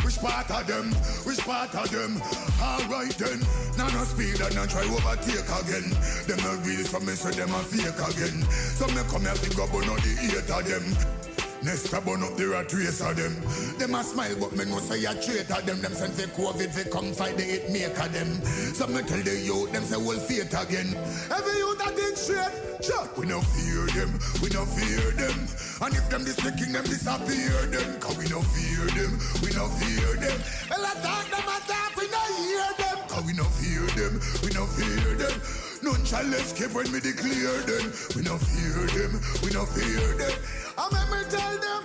Which 0.04 0.18
part 0.18 0.50
of 0.50 0.66
them? 0.66 0.90
Which 1.24 1.38
part 1.38 1.74
of 1.74 1.90
them? 1.90 2.20
Alright 2.60 3.16
then. 3.18 3.40
Now 3.78 3.88
no 3.88 4.04
speed 4.04 4.40
and 4.40 4.54
not 4.54 4.68
try 4.70 4.82
overtake 4.82 5.46
again. 5.46 5.90
Them 6.26 6.38
not 6.42 6.66
real 6.66 6.84
so 6.84 7.00
me 7.00 7.14
say 7.14 7.30
them 7.30 7.54
a 7.54 7.62
fake 7.62 7.94
again. 8.10 8.42
So 8.50 8.86
me 8.88 9.02
come 9.08 9.22
here 9.22 9.34
to 9.34 9.56
go 9.56 9.66
burn 9.68 9.88
out 9.88 10.02
the 10.02 10.18
eight 10.20 10.50
of 10.50 10.64
them. 10.66 11.31
Next 11.64 11.94
I 11.94 12.00
burn 12.00 12.22
up 12.22 12.36
the 12.36 12.48
rat 12.48 12.72
race 12.72 13.00
of 13.00 13.16
them. 13.16 13.34
Them 13.78 13.94
a 13.94 14.02
smile 14.02 14.36
but 14.40 14.52
me 14.56 14.64
know 14.64 14.80
say 14.80 15.04
a 15.04 15.14
traitor 15.14 15.62
them. 15.62 15.80
Them 15.80 15.94
send 15.94 16.14
for 16.14 16.26
COVID 16.34 16.70
fi 16.74 16.90
come 16.90 17.12
fight 17.12 17.36
the 17.36 17.44
hit 17.44 17.70
maker 17.70 18.08
them. 18.08 18.42
So 18.74 18.86
me 18.88 19.02
tell 19.02 19.22
the 19.22 19.38
youth 19.38 19.72
them 19.72 19.84
say 19.84 19.96
we'll 19.96 20.18
fate 20.18 20.52
again. 20.52 20.96
Every 21.30 21.58
youth 21.58 21.78
that 21.78 21.94
think 21.94 22.16
straight. 22.16 22.72
We 23.16 23.26
no 23.26 23.40
fear 23.40 23.86
them, 23.94 24.18
we 24.42 24.50
no 24.50 24.66
fear 24.66 25.12
them. 25.12 25.46
And 25.82 25.94
if 25.94 26.08
them 26.10 26.24
this 26.24 26.34
the 26.34 26.50
disappear 26.50 27.66
them. 27.70 28.00
Cause 28.00 28.18
we 28.18 28.26
no 28.26 28.42
fear 28.42 28.86
them, 28.98 29.18
we 29.42 29.54
no 29.54 29.68
fear 29.78 30.16
them. 30.16 30.40
Well 30.68 30.84
I 30.84 30.94
talk 30.98 31.30
them 31.30 31.46
a 31.46 31.58
talk, 31.70 31.94
we 31.96 32.08
no 32.10 32.22
hear 32.42 32.66
them. 32.78 32.98
Cause 33.06 33.24
we 33.24 33.32
no 33.34 33.44
fear 33.44 33.86
them, 33.94 34.20
we 34.42 34.50
no 34.50 34.66
fear 34.66 35.14
them. 35.14 35.61
None 35.82 36.04
shall 36.04 36.32
escape 36.34 36.72
when 36.72 36.90
me 36.92 37.00
declare 37.00 37.60
them. 37.62 37.92
We 38.14 38.22
no 38.22 38.38
fear 38.38 38.86
them, 38.86 39.20
we 39.42 39.50
no 39.50 39.66
fear 39.66 40.14
them. 40.16 40.38
I 40.78 40.88
make 40.94 41.10
me 41.10 41.30
tell 41.30 41.58
them. 41.58 41.82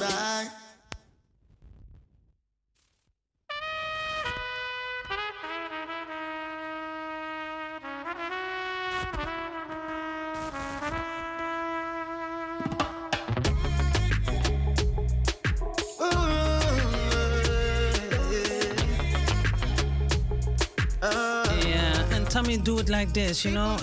do 22.59 22.79
it 22.79 22.89
like 22.89 23.13
this, 23.13 23.45
you 23.45 23.51
know. 23.51 23.77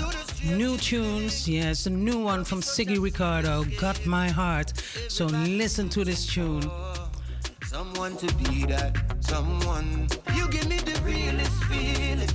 New 0.44 0.78
tunes, 0.78 1.48
yes, 1.48 1.86
a 1.86 1.90
new 1.90 2.20
one 2.20 2.44
from 2.44 2.62
Siggy 2.62 3.02
Ricardo, 3.02 3.64
Got 3.80 4.06
My 4.06 4.30
Heart. 4.30 4.74
So 5.08 5.26
listen 5.26 5.90
to 5.90 6.04
this 6.04 6.26
tune. 6.26 6.70
Someone 7.66 8.16
to 8.18 8.34
be 8.36 8.66
that 8.66 8.98
someone. 9.22 10.08
You 10.36 10.48
give 10.50 10.68
me 10.68 10.78
the 10.78 11.00
realest 11.02 11.64
feeling. 11.64 12.30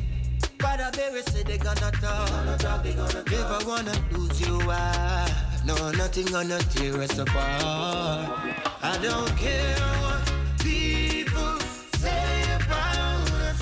Brother 0.59 0.91
Berry 0.97 1.23
said 1.23 1.47
they 1.47 1.59
gonna 1.59 1.91
talk. 2.03 2.29
If 3.27 3.47
I 3.59 3.63
wanna 3.67 3.95
lose 4.13 4.41
you, 4.41 4.59
I 4.69 5.31
no 5.65 5.75
nothing 5.93 6.27
gonna 6.27 6.59
tear 6.59 7.01
us 7.03 7.19
apart. 7.19 8.31
I 8.83 8.99
don't 9.03 9.37
care 9.37 9.77
what 10.03 10.33
people 10.59 11.59
say 11.99 12.43
about 12.57 13.31
us. 13.47 13.61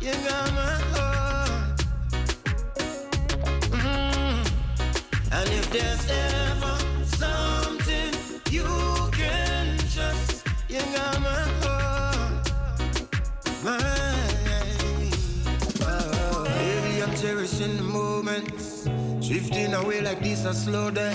You 0.00 0.12
got 0.28 0.52
my 0.52 0.93
And 5.44 5.52
if 5.52 5.70
there's 5.72 6.43
Drifting 19.44 19.74
away 19.74 20.00
like 20.00 20.20
this, 20.20 20.46
I 20.46 20.52
slow 20.52 20.90
down. 20.90 21.14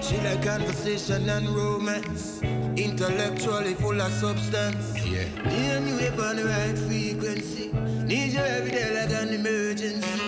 She 0.00 0.16
like 0.22 0.42
conversation 0.42 1.28
and 1.28 1.46
romance. 1.50 2.40
Intellectually 2.42 3.74
full 3.74 4.00
of 4.00 4.10
substance. 4.10 4.96
Yeah. 5.04 5.28
Me 5.44 5.90
you 5.90 6.08
up 6.08 6.18
on 6.18 6.36
the 6.36 6.44
right 6.46 6.78
frequency. 6.78 7.70
Need 8.06 8.32
you 8.32 8.38
every 8.38 8.70
day 8.70 8.94
like 8.94 9.10
an 9.10 9.34
emergency. 9.34 10.22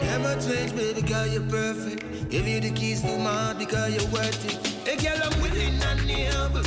Never 0.00 0.40
change, 0.40 0.74
baby, 0.74 1.02
because 1.02 1.34
you're 1.34 1.50
perfect. 1.50 2.30
Give 2.30 2.48
you 2.48 2.60
the 2.60 2.70
keys 2.70 3.02
to 3.02 3.18
my 3.18 3.30
heart 3.30 3.58
because 3.58 3.94
you're 3.94 4.10
worth 4.10 4.42
it. 4.48 4.66
Hey, 4.88 4.96
girl, 4.96 5.20
I'm 5.22 5.38
willing 5.42 5.78
and 5.82 6.10
able. 6.10 6.62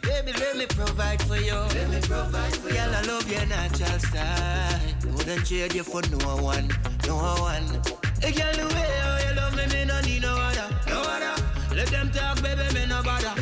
Baby, 0.00 0.32
let 0.40 0.56
me 0.56 0.64
provide 0.64 1.20
for 1.24 1.36
you. 1.36 1.52
Let 1.52 1.90
me 1.90 2.00
provide 2.00 2.56
for 2.56 2.68
you. 2.68 2.74
Girl, 2.74 2.94
I 2.94 3.02
love 3.02 3.30
your 3.30 3.44
natural 3.44 3.98
style. 3.98 4.80
Wouldn't 5.12 5.46
trade 5.46 5.74
you 5.74 5.82
for 5.82 6.00
no 6.08 6.36
one, 6.42 6.70
no 7.06 7.16
one. 7.16 8.07
Hey, 8.20 8.32
girl, 8.32 8.52
the 8.52 8.74
way 8.74 8.90
how 9.00 9.18
you 9.28 9.36
love 9.36 9.54
me, 9.56 9.66
me 9.72 9.84
no 9.84 10.00
need 10.00 10.22
no 10.22 10.34
other, 10.34 10.68
no 10.88 11.00
other. 11.02 11.42
Let 11.74 11.86
them 11.88 12.10
talk, 12.10 12.42
baby, 12.42 12.66
me 12.74 12.86
no 12.86 13.00
bother, 13.02 13.32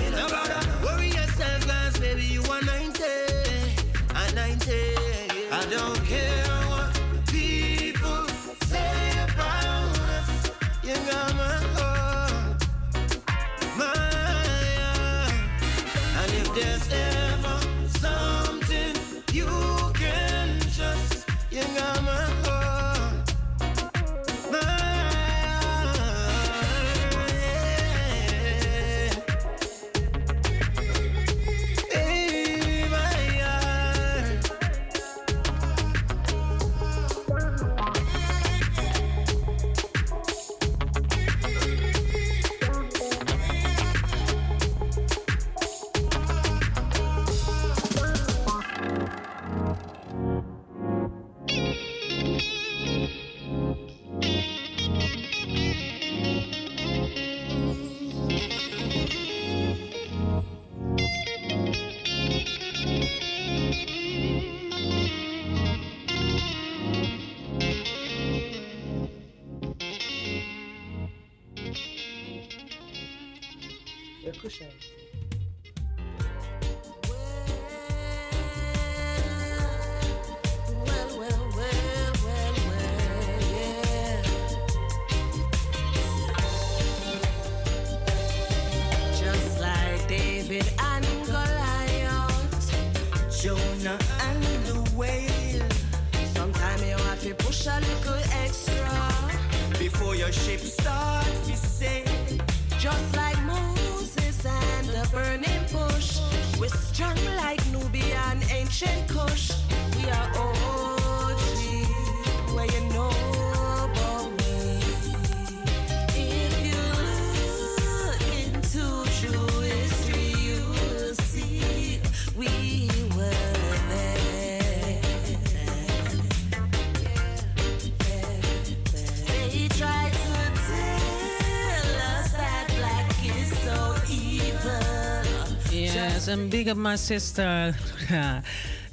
big 136.37 136.69
up 136.69 136.77
my 136.77 136.97
sister, 136.97 137.75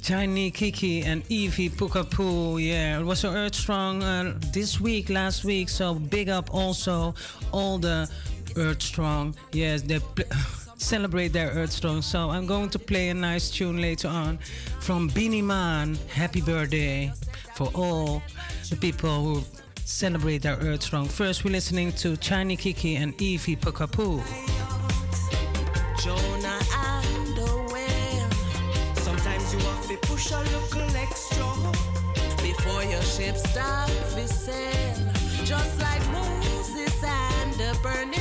Johnny 0.00 0.50
Kiki 0.50 1.02
and 1.02 1.22
Evie 1.28 1.68
Pukapu. 1.68 2.62
Yeah, 2.62 2.98
it 2.98 3.04
was 3.04 3.20
so 3.20 3.30
Earth 3.30 3.54
Strong 3.54 4.02
uh, 4.02 4.38
this 4.52 4.80
week, 4.80 5.10
last 5.10 5.44
week. 5.44 5.68
So 5.68 5.94
big 5.94 6.28
up 6.28 6.52
also 6.54 7.14
all 7.52 7.78
the 7.78 8.10
Earth 8.56 8.82
Strong. 8.82 9.36
Yes, 9.52 9.82
they 9.82 10.00
celebrate 10.78 11.28
their 11.28 11.50
Earth 11.50 11.72
Strong. 11.72 12.02
So 12.02 12.30
I'm 12.30 12.46
going 12.46 12.70
to 12.70 12.78
play 12.78 13.10
a 13.10 13.14
nice 13.14 13.50
tune 13.50 13.80
later 13.80 14.08
on 14.08 14.38
from 14.80 15.08
Beenie 15.08 15.42
Man. 15.42 15.96
Happy 16.08 16.40
birthday 16.40 17.12
for 17.54 17.70
all 17.74 18.22
the 18.70 18.76
people 18.76 19.22
who 19.22 19.42
celebrate 19.84 20.42
their 20.42 20.56
Earth 20.56 20.82
Strong. 20.82 21.08
First, 21.08 21.44
we're 21.44 21.52
listening 21.52 21.92
to 21.92 22.16
Chiny 22.16 22.56
Kiki 22.58 22.96
and 22.96 23.20
Evie 23.20 23.56
Pukapu. 23.56 24.22
Your 33.24 33.34
ship 33.34 33.46
start. 33.46 33.90
Just 35.44 35.80
like 35.80 36.02
Moses 36.10 37.04
and 37.04 37.54
the 37.54 37.78
burning 37.82 38.13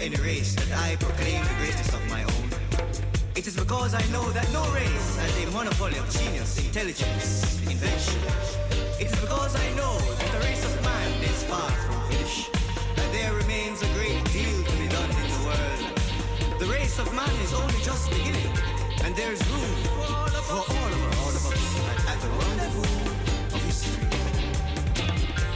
any 0.00 0.16
race 0.16 0.54
that 0.54 0.72
I 0.78 0.96
proclaim 0.96 1.44
the 1.44 1.54
greatness 1.60 1.92
of 1.92 2.00
my 2.08 2.22
own. 2.24 2.48
It 3.36 3.46
is 3.46 3.54
because 3.54 3.92
I 3.92 4.00
know 4.08 4.24
that 4.30 4.50
no 4.50 4.64
race 4.72 5.16
has 5.20 5.32
a 5.44 5.50
monopoly 5.52 5.98
of 5.98 6.08
genius, 6.08 6.56
intelligence, 6.64 7.60
invention. 7.68 8.20
It 8.98 9.12
is 9.12 9.20
because 9.20 9.54
I 9.54 9.68
know 9.76 9.98
that 10.16 10.32
the 10.32 10.40
race 10.40 10.64
of 10.64 10.72
man 10.82 11.22
is 11.22 11.44
far 11.44 11.70
from 11.84 12.00
finished, 12.08 12.50
that 12.96 13.12
there 13.12 13.34
remains 13.34 13.82
a 13.82 13.88
great 13.92 14.24
deal 14.32 14.64
to 14.64 14.74
be 14.80 14.88
done 14.88 15.10
in 15.20 15.26
the 15.36 15.40
world. 15.44 15.80
The 16.58 16.66
race 16.72 16.98
of 16.98 17.12
man 17.12 17.34
is 17.44 17.52
only 17.52 17.80
just 17.84 18.08
beginning, 18.08 18.56
and 19.04 19.14
there 19.14 19.32
is 19.32 19.42
room 19.52 19.76
for 19.84 20.16
all 20.16 20.32
of 20.32 20.46
us, 20.48 20.68
all 21.20 21.34
of 21.36 21.44
us 21.44 21.60
at, 22.08 22.18
the 22.24 22.30
rendezvous 22.40 23.04
of 23.52 23.60
history. 23.68 24.08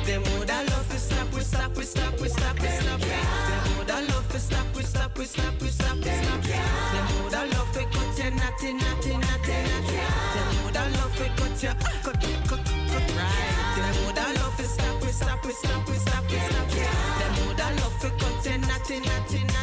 Them 0.04 0.22
would 0.36 0.50
I 0.50 0.64
love 0.64 0.86
to 0.92 0.98
stop, 0.98 1.32
we 1.32 1.40
stop, 1.40 1.74
we 1.76 1.84
stop, 1.84 2.20
we 2.20 2.28
stop, 2.28 2.60
we 2.60 2.68
stop. 2.68 3.00
Them 3.00 3.73
I 3.90 4.00
love 4.06 4.28
to 4.30 4.38
stop, 4.38 4.66
we 4.74 4.82
stop, 4.82 5.18
we 5.18 5.24
stop, 5.24 5.60
we 5.60 5.68
stop, 5.68 5.96
we 5.96 6.02
stop. 6.02 6.42
Them 6.42 7.24
would 7.24 7.34
I 7.34 7.46
love 7.46 7.72
to 7.72 7.84
cut 7.84 8.18
you, 8.18 8.30
natty, 8.30 8.72
natty, 8.72 9.16
natty, 9.16 9.56
natty. 9.68 9.98
Them 10.34 10.64
would 10.64 10.76
I 10.76 10.88
love 10.90 11.16
to 11.16 11.24
cut 11.36 11.62
you, 11.62 11.74
cut, 12.02 12.20
cut, 12.48 12.64
cut, 12.90 13.06
right. 13.16 13.74
Them 13.76 14.06
would 14.06 14.18
I 14.18 14.32
love 14.34 14.56
to 14.56 14.64
stop, 14.64 15.02
we 15.02 15.08
stop, 15.08 15.44
we 15.44 15.52
stop, 15.52 15.88
we 15.88 15.94
stop, 15.94 16.24
we 16.30 16.38
stop. 16.38 16.68
Them 17.18 17.46
would 17.46 17.60
I 17.60 17.72
love 17.74 18.00
to 18.00 18.10
cut 18.10 18.58
natty, 18.60 19.00
natty, 19.00 19.44
natty. 19.44 19.53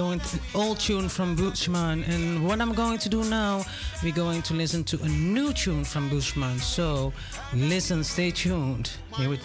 Going 0.00 0.20
to 0.20 0.38
old 0.54 0.80
tune 0.80 1.10
from 1.10 1.36
Bushman, 1.36 2.04
and 2.04 2.46
what 2.46 2.58
I'm 2.62 2.72
going 2.72 2.96
to 2.96 3.08
do 3.10 3.22
now, 3.24 3.62
we're 4.02 4.14
going 4.14 4.40
to 4.42 4.54
listen 4.54 4.82
to 4.84 5.02
a 5.02 5.08
new 5.08 5.52
tune 5.52 5.84
from 5.84 6.08
Bushman. 6.08 6.58
So 6.58 7.12
listen, 7.52 8.02
stay 8.02 8.30
tuned. 8.30 8.90
Here 9.18 9.28
we 9.28 9.38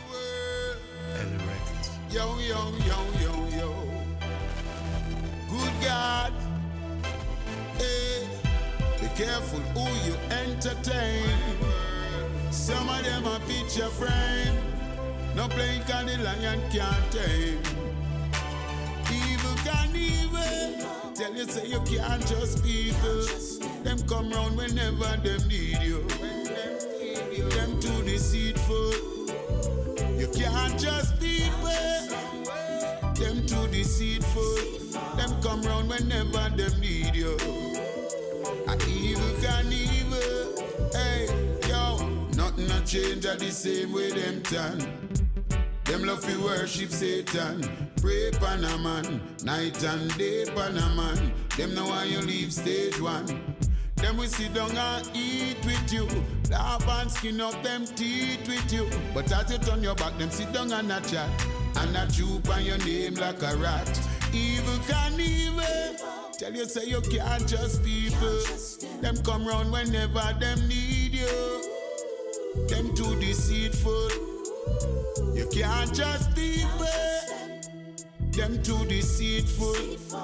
the 43.36 43.52
same 43.52 43.92
way 43.92 44.12
them 44.12 44.42
turn. 44.44 44.80
Them 45.86 46.04
love 46.04 46.22
to 46.26 46.44
worship 46.44 46.90
Satan. 46.90 47.62
Pray 48.02 48.32
pan 48.32 48.64
a 48.64 48.78
man, 48.78 49.22
night 49.44 49.84
and 49.84 50.16
day 50.18 50.46
pan 50.46 50.78
a 50.78 50.90
man. 50.96 51.34
Them 51.58 51.76
know 51.76 51.86
why 51.86 52.06
you 52.06 52.20
leave 52.22 52.54
stage 52.54 53.00
one. 53.00 53.26
Them 53.96 54.18
we 54.18 54.28
sit 54.28 54.54
down 54.54 54.78
and 54.78 55.10
eat 55.14 55.58
with 55.66 55.92
you. 55.92 56.08
Laugh 56.50 56.88
and 56.88 57.12
skin 57.12 57.42
up 57.42 57.62
them 57.64 57.86
teeth 57.86 58.48
with 58.48 58.72
you. 58.72 58.90
But 59.14 59.32
as 59.32 59.52
you 59.52 59.58
turn 59.58 59.82
your 59.82 59.96
back, 59.96 60.18
them 60.18 60.30
sit 60.30 60.52
down 60.54 60.72
and 60.72 60.92
a 60.92 61.02
chat. 61.02 61.30
And 61.78 61.96
a 61.96 62.08
juke 62.08 62.48
on 62.50 62.64
your 62.64 62.78
name 62.80 63.16
like 63.16 63.42
a 63.42 63.56
rat. 63.58 64.00
Evil 64.34 64.80
can 64.88 65.20
evil. 65.20 65.64
Tell 66.38 66.54
you 66.54 66.66
say 66.66 66.86
you 66.86 67.02
can't 67.02 67.48
trust 67.48 67.84
people. 67.84 68.42
Them 69.02 69.18
come 69.24 69.48
round 69.48 69.72
whenever 69.72 70.36
them 70.40 70.68
need 70.68 71.14
you. 71.14 71.85
Them 72.68 72.94
too 72.96 73.16
deceitful. 73.20 74.10
You 75.34 75.48
can't 75.52 75.94
trust 75.96 76.36
people. 76.36 76.88
Them 78.32 78.62
too 78.64 78.86
deceitful. 78.86 79.74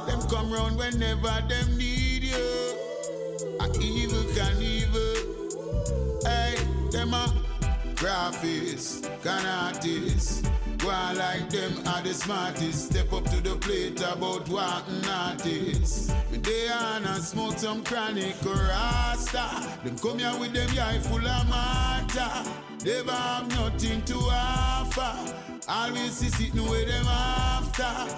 Them 0.08 0.22
come 0.30 0.52
round 0.52 0.78
whenever 0.78 1.34
them 1.48 1.78
need 1.78 2.24
you. 2.24 2.76
A 3.60 3.70
evil 3.80 4.24
can 4.34 4.62
evil. 4.62 5.16
Hey, 6.24 6.56
them 6.91 7.14
a 7.14 7.34
graphics, 7.95 9.02
can 9.24 9.45
artists. 9.45 10.41
On 10.84 11.16
like 11.16 11.49
them 11.49 11.74
are 11.88 12.02
the 12.02 12.14
smartest. 12.14 12.90
Step 12.90 13.14
up 13.14 13.24
to 13.26 13.40
the 13.40 13.56
plate 13.58 14.02
about 14.02 14.49
wanting 14.49 15.08
artists. 15.08 16.10
Me 16.32 16.40
they 16.40 16.70
on 16.70 17.06
and 17.06 17.24
smoke 17.24 17.58
some 17.60 17.84
chronic 17.84 18.36
rasta. 18.44 19.68
Them 19.84 19.98
come 19.99 20.18
here 20.18 20.34
with 20.40 20.53
them 20.53 20.70
eye 20.80 20.99
full 20.99 21.26
of 21.26 21.49
matter. 21.49 22.49
Never 22.84 23.12
have 23.12 23.48
nothing 23.49 24.02
to 24.06 24.16
offer. 24.32 25.36
Always 25.68 26.14
see 26.14 26.30
sitting 26.30 26.68
with 26.68 26.88
them 26.88 27.06
after. 27.06 28.16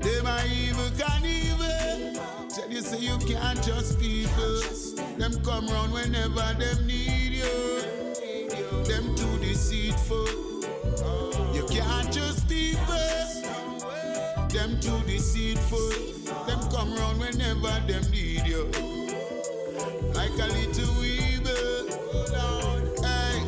Them 0.00 0.26
are 0.26 0.46
evil 0.46 0.90
can 0.98 1.24
evil. 1.24 2.20
Tell 2.50 2.70
you 2.70 2.82
say 2.82 2.98
you 2.98 3.16
can't 3.18 3.62
trust 3.64 3.98
people. 3.98 4.60
Them 5.16 5.42
come 5.42 5.66
round 5.68 5.92
whenever 5.92 6.54
them 6.58 6.86
need 6.86 7.32
you. 7.32 7.84
Them 8.84 9.14
too 9.16 9.38
deceitful. 9.38 10.53
You 11.52 11.64
can't 11.68 12.12
just 12.12 12.34
trust 12.34 12.48
people. 12.48 12.94
Them 14.48 14.80
too 14.80 15.00
deceitful. 15.06 15.90
Them 16.46 16.60
come 16.70 16.94
round 16.96 17.20
whenever 17.20 17.80
them 17.86 18.02
need 18.10 18.46
you. 18.46 18.64
Like 20.14 20.32
a 20.32 20.48
little 20.52 21.04
evil. 21.04 21.86
Hey, 23.02 23.42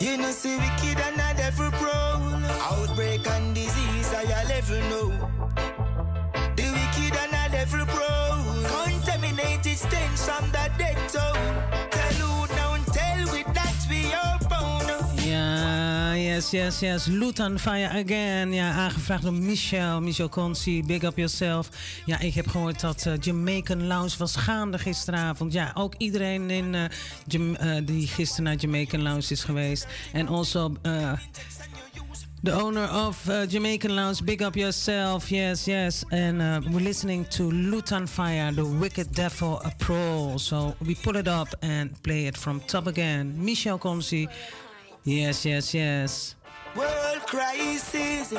You 0.00 0.16
know, 0.16 0.30
see 0.30 0.56
wicked 0.56 0.98
and 1.00 1.16
not 1.16 1.38
every 1.38 1.70
prone. 1.70 2.44
Outbreak 2.44 3.26
and 3.26 3.54
disease, 3.54 4.12
I 4.12 4.24
level 4.48 4.80
know. 4.90 5.10
The 6.56 6.72
wicked 6.72 7.16
and 7.16 7.32
not 7.32 7.54
every 7.54 7.84
prone. 7.86 8.64
Contaminated 8.64 9.78
stench 9.78 10.18
from 10.18 10.50
the 10.50 10.70
dead 10.76 11.10
zone. 11.10 11.37
Yes, 16.28 16.50
yes, 16.50 16.80
yes. 16.80 17.06
Loot 17.06 17.40
on 17.40 17.58
Fire 17.58 17.88
Again. 17.88 18.52
Ja, 18.52 18.72
aangevraagd 18.72 19.22
door 19.22 19.32
Michel. 19.32 20.00
Michel 20.00 20.28
Consi, 20.28 20.82
Big 20.86 21.02
Up 21.02 21.16
Yourself. 21.16 21.68
Ja, 22.04 22.20
ik 22.20 22.34
heb 22.34 22.48
gehoord 22.48 22.80
dat 22.80 23.06
eh, 23.06 23.12
Jamaican 23.20 23.86
Lounge 23.86 24.14
was 24.18 24.36
gaande 24.36 24.78
gisteravond. 24.78 25.52
Ja, 25.52 25.70
ook 25.74 25.94
iedereen 25.98 26.50
in, 26.50 26.74
eh, 26.74 26.84
eh, 27.76 27.86
die 27.86 28.06
gisteren 28.06 28.44
naar 28.44 28.54
Jamaican 28.54 29.02
Lounge 29.02 29.26
is 29.28 29.44
geweest. 29.44 29.86
En 30.12 30.28
also... 30.28 30.76
The 32.42 32.62
owner 32.62 33.06
of 33.06 33.30
Jamaican 33.48 33.92
Lounge, 33.92 34.24
big 34.24 34.40
up 34.40 34.54
yourself, 34.54 35.28
yes, 35.28 35.64
yes. 35.64 36.04
And 36.08 36.38
we're 36.70 36.82
listening 36.82 37.28
to 37.28 37.52
Lutan 37.52 38.08
Fire, 38.08 38.54
The 38.54 38.78
Wicked 38.78 39.14
Devil 39.14 39.60
a 39.64 39.72
Pro. 39.76 40.36
So 40.36 40.74
we 40.78 40.94
pull 41.02 41.16
it 41.16 41.28
up 41.28 41.48
and 41.60 41.90
play 42.00 42.26
it 42.26 42.36
from 42.36 42.60
top 42.66 42.86
again. 42.86 43.34
Michel 43.44 43.78
Comsi, 43.78 44.28
yes, 45.08 45.46
yes, 45.46 45.72
yes. 45.74 46.34
World 46.76 47.22
crisis. 47.26 48.32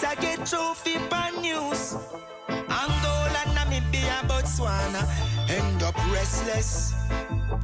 Orchestrator 0.00 0.20
get 0.20 0.46
trophy 0.46 0.98
pan 1.08 1.40
news. 1.42 1.94
Angola, 2.48 3.42
Namibia, 3.54 4.20
Botswana 4.28 5.02
end 5.48 5.82
up 5.82 5.96
restless. 6.12 6.94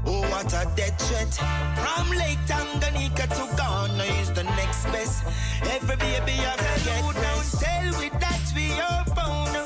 Oh, 0.07 0.21
what 0.31 0.53
a 0.53 0.69
death 0.77 1.01
threat. 1.01 1.35
From 1.79 2.11
Lake 2.11 2.39
Tanganyika 2.47 3.27
to 3.29 3.57
Ghana 3.57 4.05
is 4.21 4.33
the 4.33 4.45
next 4.45 4.85
best. 4.87 5.25
Every 5.63 5.97
baby 5.97 6.37
to 6.37 6.85
get. 6.85 7.03
Tell 7.61 8.01
with 8.01 8.21
that 8.21 8.53
we 8.55 8.73
are 8.81 9.05
bound. 9.15 9.66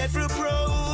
Wicked 0.00 0.16
and 0.16 0.89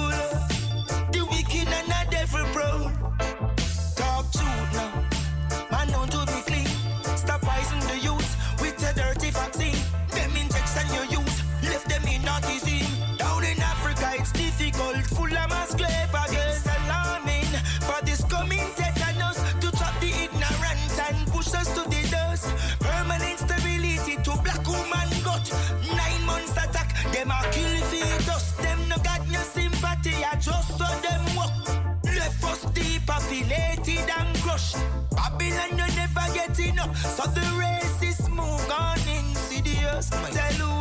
depopulated 33.29 34.11
and 34.19 34.37
crushed. 34.39 34.77
Babylon, 35.11 35.71
you 35.71 35.97
never 35.97 36.35
get 36.35 36.59
enough. 36.61 36.97
So 36.97 37.25
the 37.25 37.41
race 37.59 38.03
is 38.03 38.29
move 38.29 38.71
on 38.71 38.99
insidious. 39.09 40.11
Tell 40.11 40.76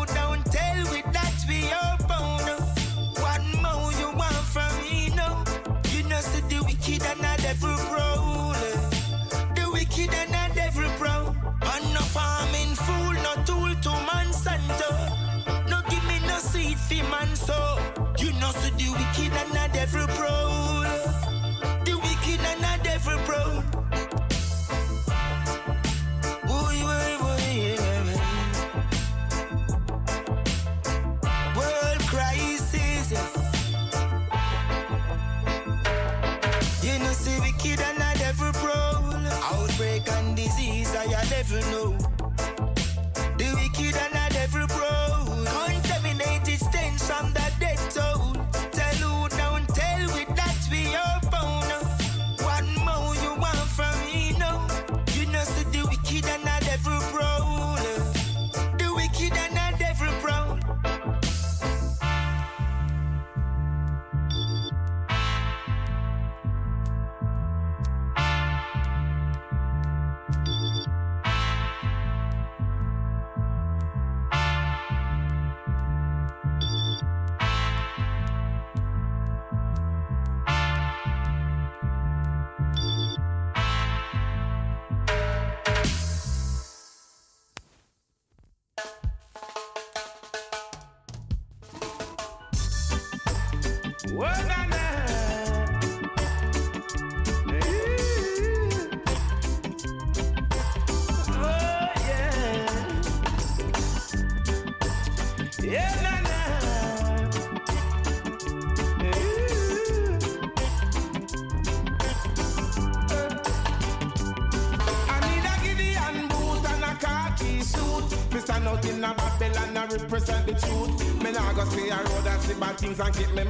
and 123.00 123.14
keep 123.14 123.34
me 123.34 123.45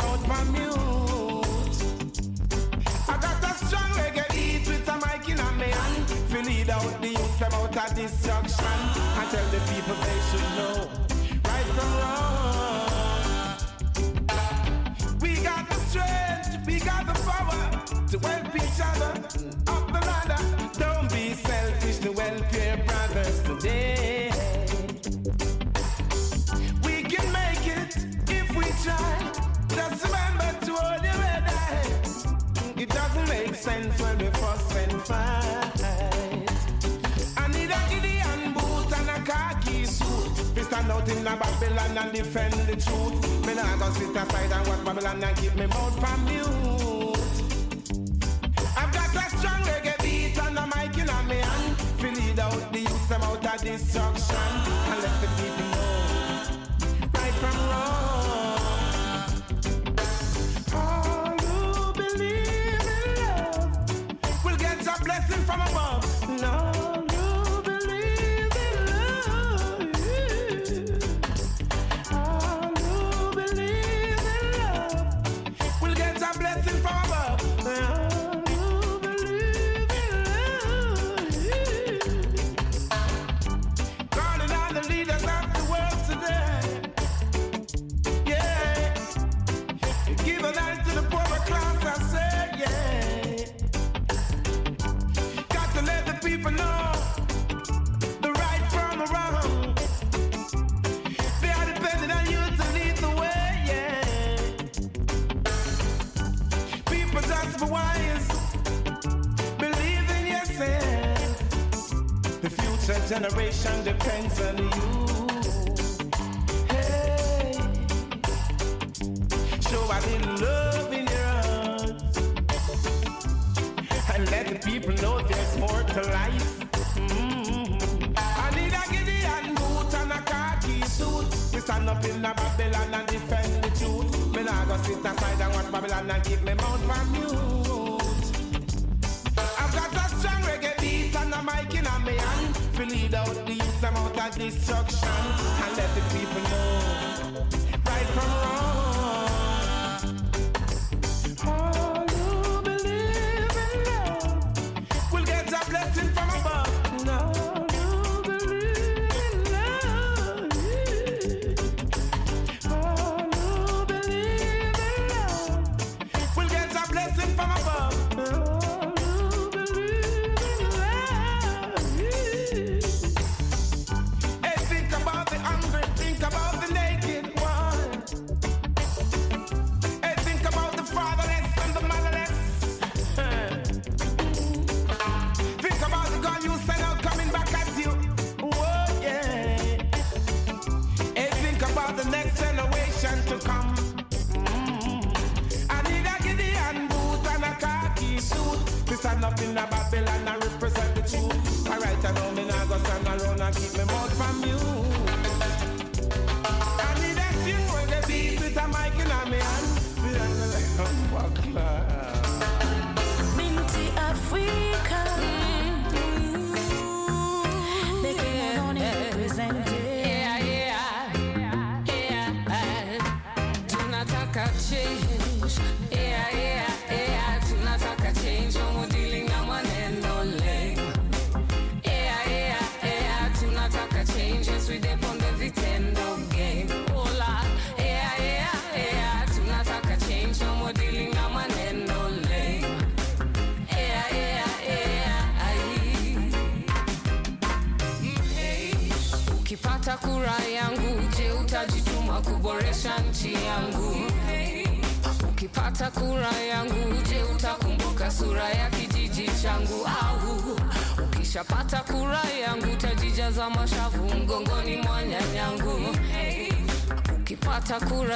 Sakura 267.79 268.15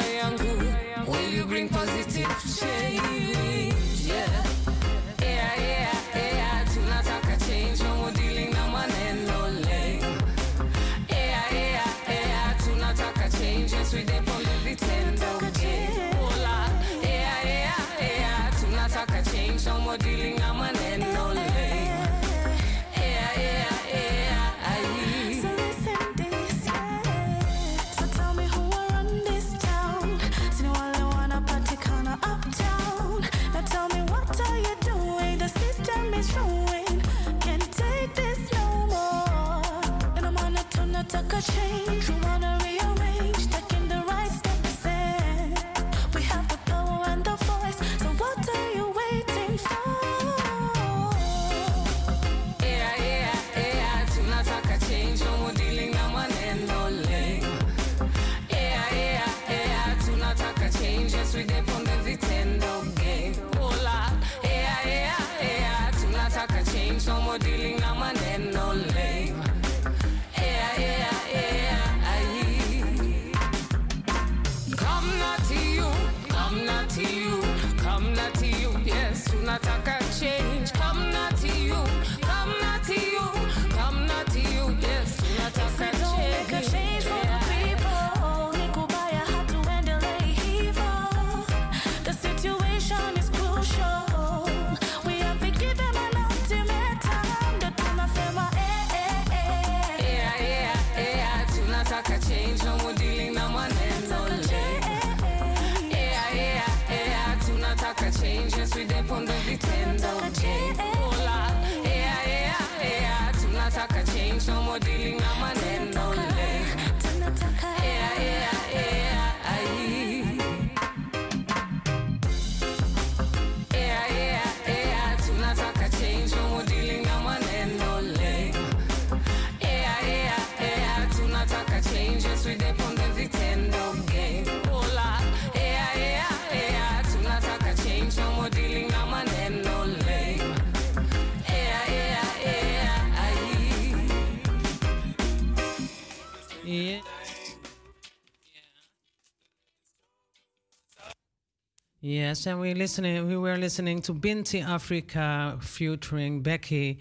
Yes, 152.10 152.48
and 152.48 152.60
we 152.60 152.74
listening. 152.74 153.28
We 153.28 153.38
were 153.38 153.56
listening 153.56 154.02
to 154.02 154.14
Binti 154.14 154.62
Africa 154.62 155.60
featuring 155.62 156.42
Becky 156.42 156.98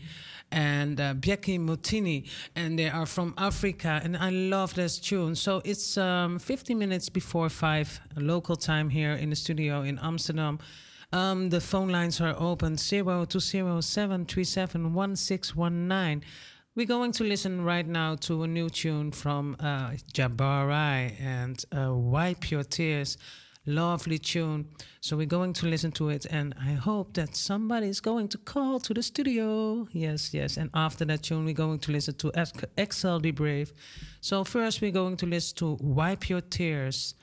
and 0.53 1.01
uh, 1.01 1.15
Becky 1.15 1.59
Mutini, 1.59 2.29
and 2.55 2.79
they 2.79 2.91
are 2.91 3.07
from 3.07 3.33
Africa. 3.39 4.03
And 4.05 4.19
I 4.19 4.29
love 4.29 4.75
this 4.75 4.99
tune. 4.99 5.35
So 5.35 5.63
it's 5.65 5.97
um, 5.97 6.39
50 6.39 6.75
minutes 6.75 7.09
before 7.09 7.49
five 7.49 8.03
local 8.19 8.55
time 8.55 8.91
here 8.91 9.13
in 9.13 9.31
the 9.31 9.37
studio 9.37 9.81
in 9.81 9.99
Amsterdam. 10.03 10.59
Um, 11.11 11.49
the 11.49 11.63
phone 11.63 11.89
lines 11.89 12.21
are 12.21 12.35
open 12.39 12.77
zero 12.77 13.25
two 13.25 13.41
zero 13.41 13.81
seven 13.81 14.27
three 14.27 14.45
seven 14.45 14.93
one 14.93 15.17
six 15.17 15.57
one 15.57 15.89
nine. 15.89 16.23
We're 16.77 16.87
going 16.87 17.13
to 17.13 17.25
listen 17.25 17.65
right 17.65 17.87
now 17.87 18.17
to 18.17 18.43
a 18.43 18.47
new 18.47 18.69
tune 18.69 19.13
from 19.13 19.57
uh, 19.59 19.93
Jabari 20.13 21.19
and 21.19 21.65
uh, 21.75 21.95
Wipe 21.95 22.51
Your 22.51 22.63
Tears 22.63 23.17
lovely 23.69 24.19
tune. 24.19 24.67
So 25.01 25.17
we're 25.17 25.27
going 25.27 25.53
to 25.55 25.67
listen 25.67 25.93
to 25.93 26.09
it, 26.09 26.27
and 26.27 26.55
I 26.61 26.73
hope 26.73 27.15
that 27.15 27.37
somebody 27.37 27.89
is 27.89 28.01
going 28.01 28.29
to 28.29 28.39
call 28.39 28.81
to 28.81 28.95
the 28.95 29.03
studio. 29.03 29.87
Yes, 29.93 30.35
yes. 30.35 30.57
And 30.57 30.71
after 30.75 31.05
that 31.05 31.23
tune, 31.23 31.45
we're 31.45 31.55
going 31.55 31.79
to 31.81 31.93
listen 31.93 32.15
to 32.15 32.33
Excel 32.77 33.21
Be 33.21 33.31
Brave. 33.31 33.73
So 34.21 34.43
first, 34.45 34.81
we're 34.81 34.91
going 34.91 35.17
to 35.19 35.27
listen 35.27 35.57
to 35.59 35.79
Wipe 35.81 36.29
Your 36.29 36.41
Tears. 36.41 37.15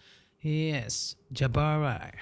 Yes, 0.42 1.16
Jabari. 1.34 2.14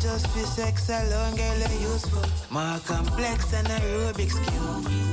Just 0.00 0.26
feel 0.28 0.46
sex 0.46 0.88
alone, 0.88 1.36
girl, 1.36 1.58
you're 1.58 1.92
useful. 1.92 2.24
More 2.50 2.78
complex 2.86 3.44
than 3.50 3.66
a 3.66 3.78
Rubik's 3.80 4.38
Cube. 4.48 5.10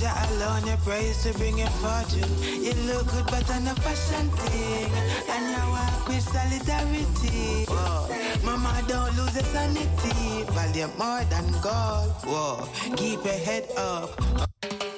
Ja 0.00 0.12
alone, 0.28 0.66
your 0.66 0.76
praise 0.78 1.22
to 1.22 1.32
bring 1.38 1.58
your 1.58 1.70
fortune. 1.80 2.30
You 2.42 2.74
look 2.84 3.06
good, 3.10 3.26
but 3.26 3.48
on 3.50 3.66
a 3.66 3.74
fashion 3.76 4.28
thing. 4.30 4.92
And 5.30 5.44
you 5.52 5.64
walk 5.72 6.08
with 6.08 6.22
solidarity. 6.22 7.64
Whoa. 7.64 8.08
Mama, 8.44 8.82
don't 8.86 9.16
lose 9.16 9.34
your 9.34 9.44
sanity. 9.44 10.44
Value 10.52 10.88
more 10.98 11.24
than 11.32 11.50
gold. 11.62 12.12
Whoa. 12.24 12.68
Keep 12.96 13.24
your 13.24 13.40
head 13.40 13.68
up. 13.78 14.95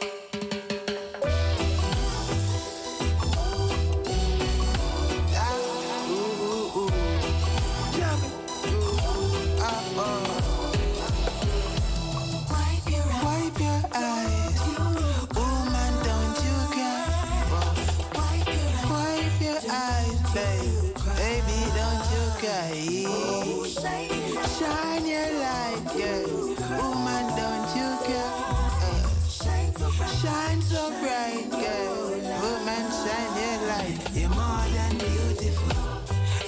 So 30.89 31.01
bright, 31.01 31.51
girl. 31.51 32.11
Woman, 32.43 32.85
shine 33.01 33.35
your 33.41 33.59
light. 33.69 33.99
You're 34.15 34.31
more 34.31 34.67
than 34.77 34.99
beautiful. 34.99 35.79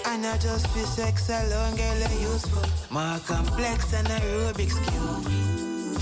And 0.06 0.26
I 0.26 0.36
just 0.38 0.66
feel 0.68 0.86
sex 0.86 1.28
alone, 1.28 1.76
girl, 1.76 1.98
you're 1.98 2.32
useful. 2.32 2.64
More 2.90 3.18
complex 3.26 3.90
than 3.92 4.06
a 4.06 4.20
Rubik's 4.20 4.78
Cube. 4.86 5.26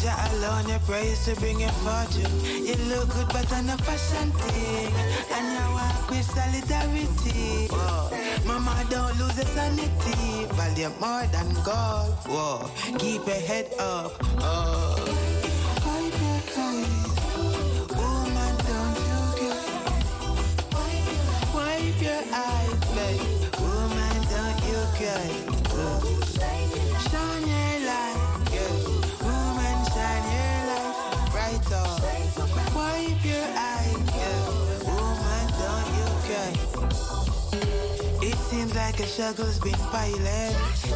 Ja 0.02 0.14
alone, 0.30 0.68
your 0.68 0.78
praise 0.80 1.24
to 1.24 1.34
bring 1.40 1.60
your 1.60 1.74
fortune. 1.82 2.32
You 2.44 2.76
look 2.90 3.08
good, 3.14 3.28
but 3.28 3.52
on 3.52 3.68
a 3.68 3.76
fashion 3.78 4.30
thing. 4.30 4.92
And 5.34 5.46
you 5.54 5.66
walk 5.74 6.10
with 6.10 6.26
solidarity. 6.36 7.66
Whoa. 7.70 8.10
Mama, 8.46 8.84
don't 8.88 9.18
lose 9.18 9.36
your 9.36 9.46
sanity. 9.46 10.46
Value 10.54 10.92
more 11.00 11.26
than 11.34 11.48
gold. 11.64 12.14
Whoa. 12.30 12.70
Keep 12.98 13.26
your 13.26 13.42
head 13.50 13.66
up. 13.78 14.12
Oh. 14.40 15.17
Your 22.02 22.22
eyes, 22.32 22.80
babe. 22.94 23.20
Woman, 23.60 24.16
don't 24.32 24.58
you 24.68 24.80
cry. 24.96 25.30
Shine 27.10 27.46
your 27.52 27.74
light, 27.88 28.18
yeah. 28.52 28.72
Woman, 29.24 29.78
shine 29.92 30.26
your 30.34 30.56
light 30.68 30.96
right 31.34 31.72
on. 31.72 31.98
Wipe 32.74 33.24
your 33.24 33.48
eyes, 33.56 34.02
yeah. 34.18 34.40
Woman, 34.88 35.46
don't 35.60 35.88
you 35.98 36.08
cry. 36.26 36.52
It 38.22 38.36
seems 38.48 38.72
like 38.74 38.98
a 39.00 39.06
struggle's 39.06 39.58
been 39.58 39.82
piling. 39.92 40.54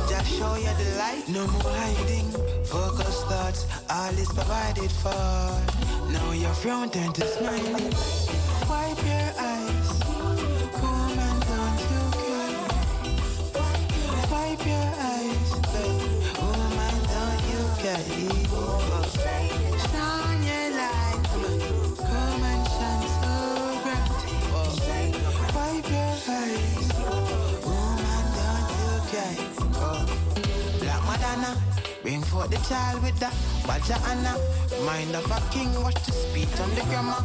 Just 0.09 0.29
show 0.39 0.55
you 0.57 0.73
the 0.81 0.89
light, 0.99 1.25
no 1.29 1.47
more 1.47 1.73
hiding. 1.81 2.29
Focus 2.65 3.23
thoughts, 3.25 3.67
all 3.91 4.15
is 4.19 4.29
provided 4.29 4.91
for. 4.91 6.11
Now 6.13 6.33
your 6.33 6.55
front 6.55 6.93
turn 6.93 7.13
to 7.15 7.27
smiling. 7.27 7.93
Wipe 8.69 9.05
your 9.05 9.33
eyes. 9.39 9.82
The 32.53 32.59
child 32.69 33.03
with 33.03 33.19
Anna. 34.11 34.37
Mind 34.85 35.15
of 35.17 35.31
a 35.31 35.41
king, 35.51 35.73
watch 35.83 35.95
the 36.05 36.13
speech 36.13 36.61
on 36.61 36.71
the 36.75 36.83
grammar. 36.83 37.17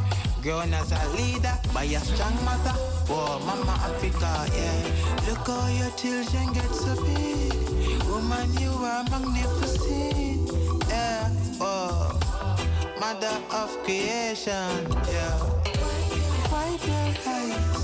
As 0.73 0.91
a 0.93 1.09
leader 1.17 1.53
by 1.73 1.83
a 1.83 1.99
strong 1.99 2.33
mother. 2.45 2.71
Oh, 3.09 3.37
Mama 3.45 3.73
Africa, 3.83 4.47
yeah. 4.55 5.27
Look 5.27 5.45
how 5.45 5.67
your 5.67 5.91
children 5.97 6.53
get 6.53 6.73
so 6.73 6.95
big. 7.03 7.16
Woman, 8.29 8.53
you 8.59 8.71
are 8.71 9.05
magnificent. 9.09 10.51
Yeah, 10.89 11.31
oh. 11.61 12.19
Mother 12.99 13.41
of 13.51 13.69
creation, 13.83 14.85
yeah. 15.07 15.39
Wipe 16.51 16.87
your 16.87 17.13
eyes. 17.25 17.76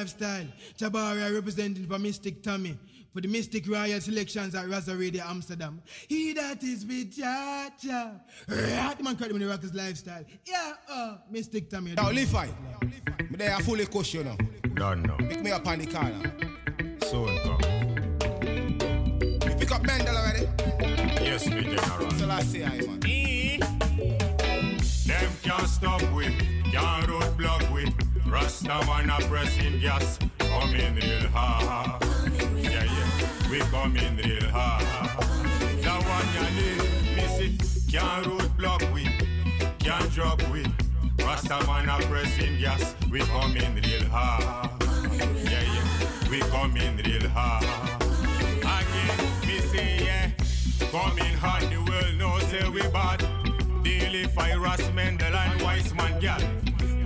Lifestyle. 0.00 0.46
Jabari 0.78 1.34
representing 1.34 1.86
for 1.86 1.98
Mistic 1.98 2.42
Tommy. 2.42 2.74
For 3.12 3.20
the 3.20 3.28
Mistic 3.28 3.68
Royal 3.68 4.00
selections 4.00 4.54
at 4.54 4.64
Razo 4.64 4.98
Radio 4.98 5.22
Amsterdam. 5.26 5.82
He 6.08 6.32
that 6.32 6.62
is 6.62 6.86
with 6.86 7.14
Cha 7.14 7.68
Cha. 7.78 8.12
Yeah, 8.48 8.94
the 8.94 9.02
man 9.02 9.16
called 9.16 9.32
me 9.32 9.40
the 9.40 9.46
Rockers 9.46 9.74
lifestyle. 9.74 10.24
Yeah, 10.46 10.72
uh, 10.88 11.16
Mistic 11.30 11.68
Tommy. 11.68 11.92
Now, 11.92 12.10
Levi, 12.10 12.46
me 12.46 13.36
there 13.36 13.58
fully 13.58 13.84
question 13.84 14.24
now. 14.24 14.38
Done 14.74 15.02
now. 15.02 15.16
Pick 15.18 15.42
me 15.42 15.50
up 15.50 15.66
on 15.66 15.80
the 15.80 15.86
corner. 15.86 16.32
Soon 17.02 17.36
come. 17.40 17.60
You 19.50 19.56
pick 19.56 19.70
up 19.70 19.82
Mendel 19.82 20.16
already? 20.16 20.48
Yes, 21.22 21.46
me 21.46 21.62
general. 21.62 22.10
So 22.12 22.24
let's 22.26 22.46
see, 22.46 22.64
I 22.64 22.80
man. 22.80 23.00
Them 25.06 25.30
can't 25.42 25.68
stop 25.68 26.00
we, 26.14 26.24
can't 26.72 27.06
roadblock 27.06 27.18
we. 27.18 27.19
Rasta 28.30 28.68
man 28.86 29.10
a 29.10 29.18
pressing 29.26 29.80
gas, 29.80 30.16
coming 30.38 30.94
real 30.94 31.26
hard. 31.32 32.00
Yeah, 32.62 32.84
yeah, 32.84 33.50
we 33.50 33.58
coming 33.58 34.16
real 34.18 34.48
hard. 34.50 34.84
That 35.82 36.00
one 36.06 36.28
you 36.36 36.46
need, 36.54 37.16
me 37.16 37.24
see, 37.36 37.90
can't 37.90 38.24
roadblock 38.26 38.92
we, 38.94 39.04
can't 39.80 40.12
drop 40.12 40.40
we. 40.50 40.64
Rasta 41.24 41.58
man 41.66 41.88
a 41.88 41.98
pressing 42.06 42.60
gas, 42.60 42.94
we 43.10 43.18
coming 43.18 43.74
real 43.74 44.04
hard. 44.04 44.70
Yeah, 45.44 45.62
yeah, 45.62 46.30
we 46.30 46.38
coming 46.38 46.98
real 46.98 47.28
hard. 47.30 47.64
Again, 48.62 49.18
me 49.44 50.04
yeah, 50.04 50.30
coming 50.92 51.34
hard, 51.34 51.64
the 51.64 51.78
world 51.90 52.16
knows 52.16 52.42
say 52.44 52.68
we 52.68 52.82
bad. 52.92 53.26
Daily 53.82 54.24
fire 54.26 54.60
Mendel 54.94 55.34
and 55.34 55.62
wise 55.62 55.92
man 55.94 56.20
gal. 56.20 56.59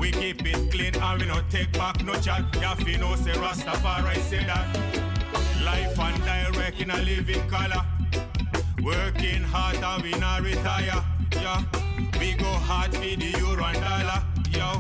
We 0.05 0.11
keep 0.11 0.45
it 0.45 0.71
clean 0.71 0.95
and 0.97 1.19
we 1.19 1.27
no 1.27 1.41
take 1.49 1.73
back 1.73 2.05
no 2.05 2.13
chat. 2.21 2.43
Yafi 2.61 3.01
no 3.01 3.17
say 3.17 3.33
Rastafari 3.33 4.19
say 4.29 4.45
that. 4.45 4.67
Life 5.65 5.99
and 5.99 6.23
direct 6.25 6.79
in 6.79 6.91
a 6.91 6.99
living 6.99 7.49
color. 7.49 7.83
Working 8.83 9.43
hard 9.43 9.77
and 9.83 10.03
we 10.03 10.11
not 10.21 10.43
retire. 10.43 11.03
Yeah, 11.33 11.63
we 12.21 12.35
go 12.35 12.53
hard 12.69 12.93
for 12.93 13.01
the 13.01 13.35
euro 13.39 13.65
and 13.65 13.81
dollar. 13.81 14.23
Yo, 14.53 14.77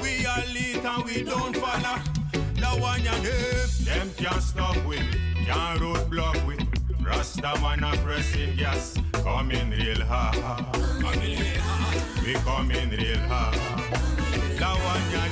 we 0.00 0.24
are 0.24 0.46
late 0.54 0.82
and 0.82 1.04
we 1.04 1.22
don't 1.24 1.54
follow. 1.54 1.98
The 2.32 2.80
one 2.80 3.04
you 3.04 3.10
name, 3.10 3.68
them 3.84 4.10
can't 4.16 4.42
stop 4.42 4.76
we, 4.86 4.96
can't 5.44 5.78
roadblock 5.78 6.42
we. 6.46 6.56
Rasta 7.04 7.60
man 7.60 7.84
a 7.84 7.94
pressing 7.98 8.56
gas, 8.56 8.96
coming 9.12 9.68
real 9.72 10.02
hard. 10.06 10.36
Coming 11.02 11.38
real 11.38 11.60
hard. 11.60 12.24
We 12.24 12.32
coming 12.32 12.88
real 12.88 13.18
hard. 13.28 14.13
The 14.56 14.66
one 14.66 15.10
ya 15.10 15.24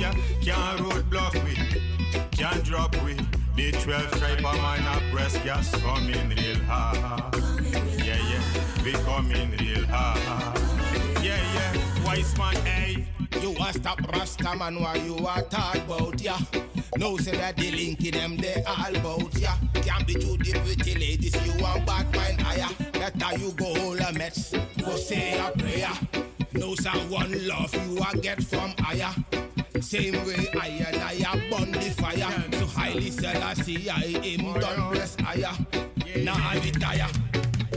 yeah, 0.00 0.12
can't 0.42 0.80
roadblock 0.80 1.34
we, 1.44 1.54
can't 2.32 2.64
drop 2.64 2.94
we. 3.04 3.14
The 3.54 3.70
12 3.70 4.16
stripe 4.16 4.38
a 4.40 4.42
man 4.42 4.82
a 4.82 5.14
press 5.14 5.38
gas, 5.44 5.70
coming 5.80 6.28
real 6.30 6.58
hard. 6.64 7.34
Yeah, 8.02 8.18
yeah, 8.30 8.42
we 8.82 8.92
coming 9.04 9.50
real 9.52 9.86
hard. 9.86 10.58
Yeah, 11.22 11.38
yeah, 11.54 12.04
wise 12.04 12.36
man, 12.36 12.56
hey. 12.66 13.06
You 13.40 13.54
a 13.60 13.72
stop 13.72 14.00
Rasta 14.12 14.56
man 14.56 14.80
while 14.80 14.96
you 14.96 15.16
a 15.16 15.42
talk 15.42 15.76
about 15.76 16.20
ya. 16.20 16.36
No 16.96 17.16
say 17.16 17.36
that 17.36 17.56
the 17.56 17.70
link 17.70 18.04
in 18.04 18.14
them 18.14 18.36
they 18.36 18.64
all 18.66 18.96
about 18.96 19.38
ya. 19.38 19.54
Can't 19.74 20.06
be 20.06 20.14
too 20.14 20.36
deep 20.38 20.62
with 20.64 20.82
the 20.84 20.94
ladies, 20.94 21.34
you 21.46 21.62
want 21.62 21.86
bad 21.86 22.12
mind 22.16 22.40
higher. 22.40 22.74
Better 22.92 23.38
you 23.38 23.52
go 23.52 23.74
hold 23.74 24.00
a 24.00 24.12
mess, 24.12 24.52
go 24.84 24.96
say 24.96 25.38
a 25.38 25.50
prayer. 25.52 26.33
No 26.54 26.74
say 26.74 26.90
one 27.08 27.46
love 27.46 27.74
you 27.74 28.00
I 28.00 28.14
get 28.14 28.42
from 28.42 28.72
higher. 28.78 29.12
Same 29.80 30.14
way 30.26 30.48
I 30.60 30.68
and 30.68 31.02
I 31.02 31.50
burn 31.50 31.72
the 31.72 31.90
fire. 31.90 32.30
So 32.52 32.66
highly 32.66 33.10
Selassie 33.10 33.90
I 33.90 34.00
him 34.00 34.52
done 34.60 34.90
press 34.90 35.16
higher. 35.20 35.52
Now 36.22 36.36
I 36.36 36.60
retire. 36.64 37.08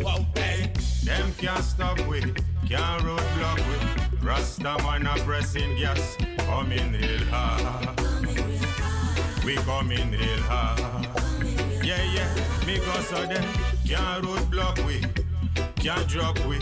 Wow, 0.01 0.25
hey. 0.35 0.71
Them 1.07 1.31
can't 1.37 1.63
stop 1.63 1.97
we, 2.07 2.19
can't 2.67 3.01
roadblock 3.01 3.59
we. 3.67 4.17
Rasta 4.27 4.77
man 4.83 5.07
a 5.07 5.15
pressing 5.19 5.77
gas, 5.77 6.17
coming 6.39 6.91
real 6.91 7.23
hard. 7.31 7.99
We 9.45 9.55
coming 9.55 10.11
real 10.11 10.41
hard. 10.41 11.07
Yeah, 11.81 12.03
yeah, 12.13 12.65
me 12.65 12.79
go 12.79 12.91
so 13.03 13.25
them 13.25 13.45
can't 13.85 14.25
roadblock 14.25 14.85
we, 14.85 15.01
can't 15.81 16.05
drop 16.09 16.37
we. 16.45 16.59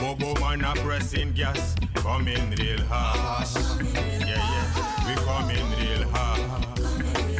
Bobo 0.00 0.34
man 0.40 0.64
a 0.64 0.72
pressing 0.74 1.32
gas, 1.32 1.74
coming 1.94 2.50
real 2.50 2.80
hard. 2.88 3.46
Yeah, 3.94 4.36
yeah, 4.36 5.06
we 5.06 5.14
coming 5.24 5.68
real 5.78 6.08
hard. 6.10 6.40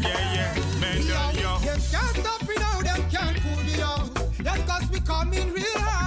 Yeah, 0.02 0.34
yeah, 0.34 0.80
Mendel, 0.80 1.42
yo. 1.42 1.58
Them 1.58 1.80
can't 1.90 2.16
stop 2.16 2.42
me 2.48 2.54
now, 2.56 2.80
them 2.82 3.10
can't 3.10 3.36
cool 3.42 3.64
me 3.64 3.80
out. 3.82 4.14
That's 4.38 4.62
cause 4.64 4.90
we 4.90 5.00
coming 5.00 5.52
real 5.52 5.78
hard. 5.78 6.05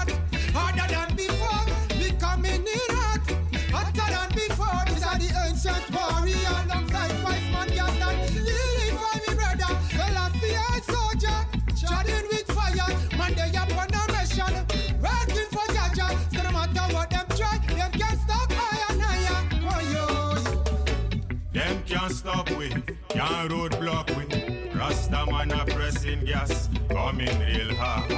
Can't 22.00 22.14
stop 22.14 22.50
we, 22.52 22.70
can't 23.10 23.52
roadblock 23.52 24.08
we. 24.16 24.70
Rasta 24.80 25.26
man 25.30 25.52
a 25.52 25.66
pressing 25.66 26.24
gas, 26.24 26.70
coming 26.90 27.40
real 27.40 27.76
hard. 27.76 28.10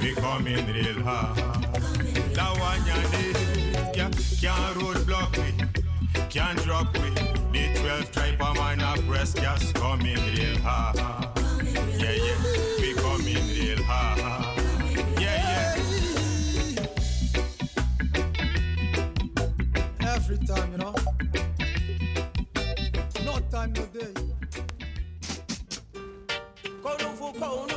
We 0.00 0.14
coming 0.14 0.66
real 0.72 1.02
hard. 1.02 1.36
That 2.34 2.52
one 2.60 2.86
ya 2.86 2.96
need, 3.10 3.96
yeah, 3.96 4.10
can't 4.40 4.76
roadblock 4.78 5.36
we, 5.36 5.50
can't 6.28 6.58
drop 6.62 6.94
we. 6.94 7.10
The 7.52 7.80
12 7.80 8.12
tribe 8.12 8.56
man 8.56 8.80
a 8.80 9.02
press 9.02 9.34
gas, 9.34 9.72
coming 9.72 10.14
real 10.14 10.58
hard. 10.58 11.15
Kono 27.38 27.75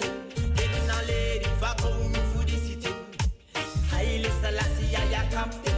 Getting 0.00 0.90
a 0.90 1.02
lady, 1.08 1.46
on 1.84 2.12
for 2.32 2.44
the 2.44 2.56
city. 2.56 2.92
Haile 3.90 4.30
Selassie, 4.40 4.96
I 4.96 5.20
am 5.20 5.30
captain. 5.30 5.77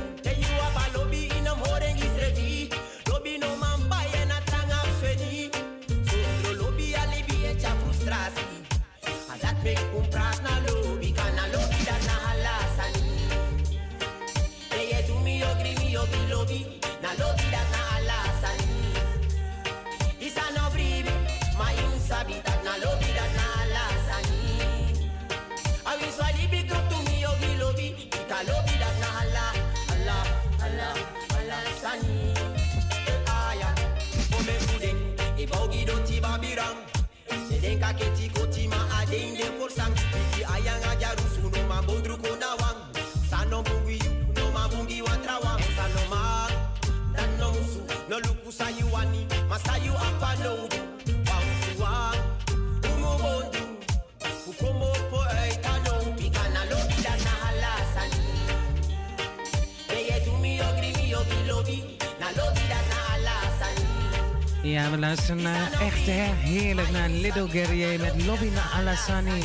Ja, 64.81 64.91
we 64.91 64.99
luisteren 64.99 65.47
echt 65.81 66.07
heerlijk 66.39 66.91
naar 66.91 67.09
Little 67.09 67.49
Guerrier 67.49 68.01
met 68.01 68.27
Lobina 68.27 68.63
Alassani. 68.79 69.43